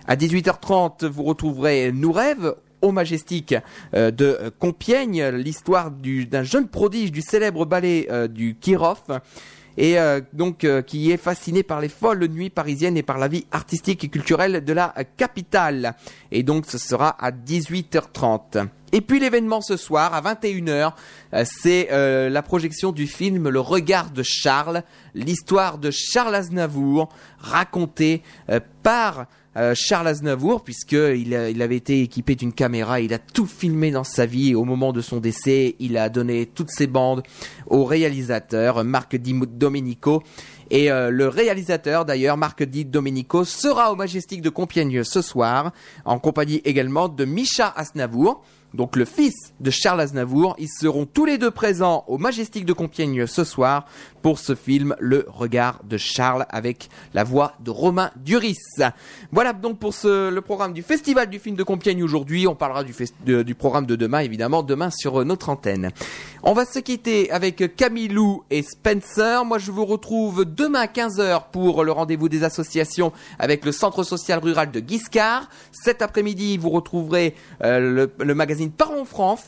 À 0.07 0.17
18h30, 0.17 1.07
vous 1.07 1.23
retrouverez 1.25 1.93
Nous 1.93 2.13
rêve 2.13 2.55
au 2.83 2.93
Majestic 2.93 3.55
euh, 3.95 4.11
de 4.11 4.39
euh, 4.41 4.51
Compiègne, 4.59 5.25
l'histoire 5.29 5.91
du- 5.91 6.27
d'un 6.27 6.43
jeune 6.43 6.69
prodige 6.69 7.11
du 7.13 7.23
célèbre 7.23 7.65
ballet 7.67 8.07
euh, 8.11 8.29
du 8.29 8.55
Kirov. 8.55 9.03
Et 9.77 9.99
euh, 9.99 10.21
donc 10.33 10.65
euh, 10.65 10.83
qui 10.83 11.11
est 11.11 11.17
fasciné 11.17 11.63
par 11.63 11.81
les 11.81 11.89
folles 11.89 12.27
nuits 12.27 12.51
parisiennes 12.51 12.97
et 12.97 13.03
par 13.03 13.19
la 13.19 13.29
vie 13.29 13.47
artistique 13.53 14.05
et 14.05 14.09
culturelle 14.09 14.65
de 14.65 14.73
la 14.73 14.95
capitale. 15.17 15.95
Et 16.33 16.43
donc 16.43 16.67
ce 16.67 16.79
sera 16.79 17.11
à 17.19 17.31
18h30. 17.31 18.69
Et 18.93 19.01
puis 19.01 19.19
l'événement 19.19 19.61
ce 19.61 19.77
soir 19.77 20.15
à 20.15 20.23
21h, 20.23 20.93
euh, 21.35 21.45
c'est 21.45 21.89
euh, 21.91 22.31
la 22.31 22.43
projection 22.43 22.93
du 22.93 23.07
film 23.07 23.49
Le 23.49 23.61
regard 23.61 24.11
de 24.11 24.23
Charles, 24.23 24.83
l'histoire 25.15 25.79
de 25.79 25.91
Charles 25.91 26.35
Aznavour 26.35 27.09
racontée 27.39 28.23
euh, 28.49 28.61
par 28.83 29.27
euh, 29.57 29.75
Charles 29.75 30.09
Aznavour, 30.09 30.63
puisque 30.63 30.93
il, 30.93 31.35
avait 31.35 31.77
été 31.77 32.03
équipé 32.03 32.35
d'une 32.35 32.53
caméra, 32.53 33.01
il 33.01 33.15
a 33.15 33.19
tout 33.19 33.47
filmé 33.47 33.91
dans 33.91 34.05
sa 34.05 34.27
vie. 34.27 34.55
Au 34.55 34.65
moment 34.65 34.93
de 34.93 35.01
son 35.01 35.19
décès, 35.19 35.77
il 35.79 35.97
a 35.97 36.09
donné 36.11 36.47
toutes 36.47 36.71
ses 36.71 36.87
bandes 36.87 37.23
au 37.67 37.85
réalisateur 37.85 38.85
Marc 38.85 39.17
Di 39.17 39.33
Domenico. 39.47 40.23
Et 40.71 40.91
euh, 40.91 41.11
le 41.11 41.29
réalisateur, 41.29 42.05
d'ailleurs, 42.05 42.37
Marc 42.37 42.63
Di 42.65 42.85
Domenico, 42.85 43.45
sera 43.45 43.93
au 43.93 43.97
Majestic 43.97 44.43
de 44.43 44.51
Compiègne 44.51 45.05
ce 45.05 45.23
soir, 45.23 45.73
en 46.05 46.19
compagnie 46.19 46.61
également 46.65 47.09
de 47.09 47.25
Micha 47.25 47.73
Aznavour. 47.77 48.43
Donc 48.75 48.97
le 48.97 49.05
fils 49.05 49.55
de 49.61 49.71
Charles 49.71 50.01
Aznavour, 50.01 50.55
ils 50.59 50.69
seront 50.69 51.07
tous 51.07 51.25
les 51.25 51.39
deux 51.39 51.51
présents 51.51 52.05
au 52.09 52.19
Majestic 52.19 52.65
de 52.65 52.73
Compiègne 52.73 53.27
ce 53.27 53.45
soir 53.45 53.87
pour 54.23 54.39
ce 54.39 54.55
film 54.55 54.95
Le 54.99 55.25
regard 55.29 55.81
de 55.85 55.97
Charles 55.97 56.47
avec 56.51 56.89
la 57.15 57.25
voix 57.25 57.55
de 57.61 57.71
Romain 57.71 58.11
Duris. 58.17 58.57
Voilà 59.33 59.53
donc 59.53 59.79
pour 59.79 59.95
ce, 59.95 60.31
le 60.31 60.41
programme 60.41 60.73
du 60.73 60.83
Festival 60.83 61.31
du 61.31 61.39
film 61.39 61.57
de 61.57 61.63
Compiègne 61.63 62.03
aujourd'hui. 62.03 62.47
On 62.47 62.55
parlera 62.55 62.85
du, 62.85 63.55
programme 63.55 63.87
de 63.87 63.97
demain 63.97 64.19
évidemment, 64.21 64.63
demain 64.63 64.91
sur 64.91 65.21
euh, 65.21 65.25
notre 65.25 65.49
antenne. 65.49 65.91
On 66.43 66.53
va 66.53 66.65
se 66.65 66.79
quitter 66.79 67.31
avec 67.31 67.77
Camilou 67.77 68.43
et 68.51 68.63
Spencer. 68.63 69.45
Moi 69.45 69.59
je 69.59 69.71
vous 69.71 69.85
retrouve 69.85 70.45
demain 70.45 70.81
à 70.81 70.87
15h 70.87 71.45
pour 71.53 71.85
le 71.85 71.93
rendez-vous 71.93 72.29
des 72.29 72.45
associations 72.45 73.13
avec 73.39 73.65
le 73.65 73.73
Centre 73.73 74.03
social 74.03 74.41
rural 74.41 74.71
de 74.71 74.81
Guiscard. 74.81 75.49
Cet 75.73 76.03
après-midi 76.03 76.59
vous 76.59 76.71
retrouverez 76.71 77.35
euh, 77.63 78.09
le 78.19 78.35
magazine 78.35 78.66
Parlons 78.71 79.05
France, 79.05 79.47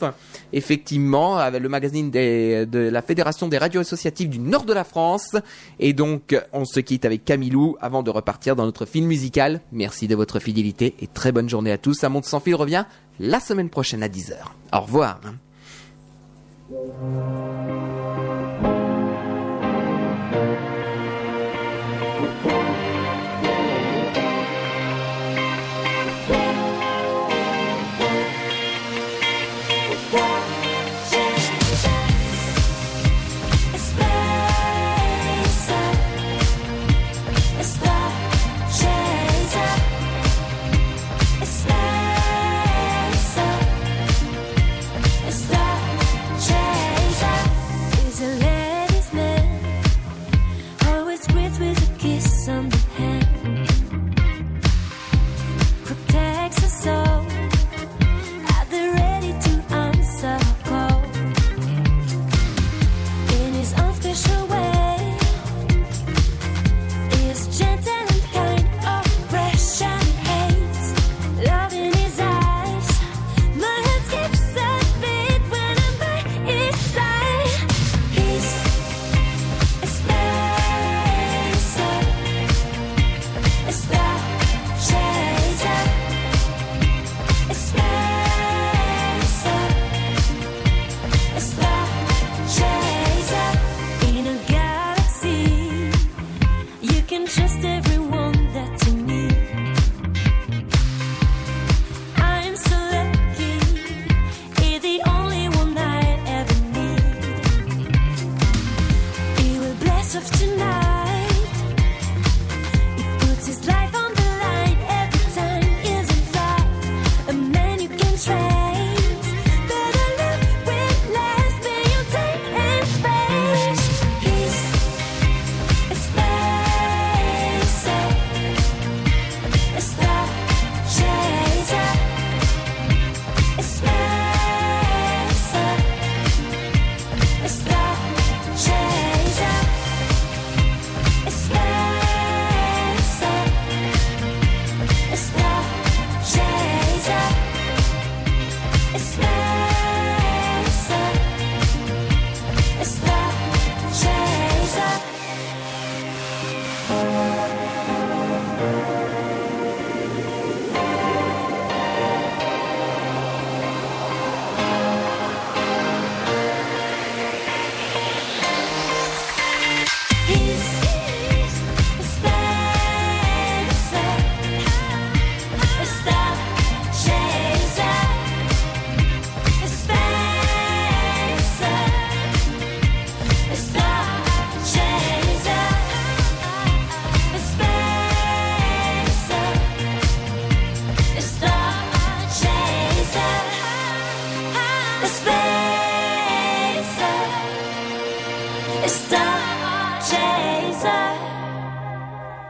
effectivement, 0.53 1.37
avec 1.37 1.61
le 1.61 1.69
magazine 1.69 2.11
de 2.11 2.89
la 2.89 3.01
Fédération 3.01 3.47
des 3.47 3.57
radios 3.57 3.81
associatives 3.81 4.29
du 4.29 4.39
nord 4.39 4.65
de 4.65 4.73
la 4.73 4.83
France. 4.83 5.35
Et 5.79 5.93
donc, 5.93 6.35
on 6.53 6.65
se 6.65 6.79
quitte 6.79 7.05
avec 7.05 7.25
Camilou 7.25 7.77
avant 7.81 8.03
de 8.03 8.09
repartir 8.09 8.55
dans 8.55 8.65
notre 8.65 8.85
film 8.85 9.07
musical. 9.07 9.61
Merci 9.71 10.07
de 10.07 10.15
votre 10.15 10.39
fidélité 10.39 10.95
et 10.99 11.07
très 11.07 11.31
bonne 11.31 11.49
journée 11.49 11.71
à 11.71 11.77
tous. 11.77 12.03
Un 12.03 12.09
monde 12.09 12.25
sans 12.25 12.39
fil 12.39 12.55
revient 12.55 12.85
la 13.19 13.39
semaine 13.39 13.69
prochaine 13.69 14.03
à 14.03 14.07
10h. 14.07 14.35
Au 14.73 14.81
revoir. 14.81 15.19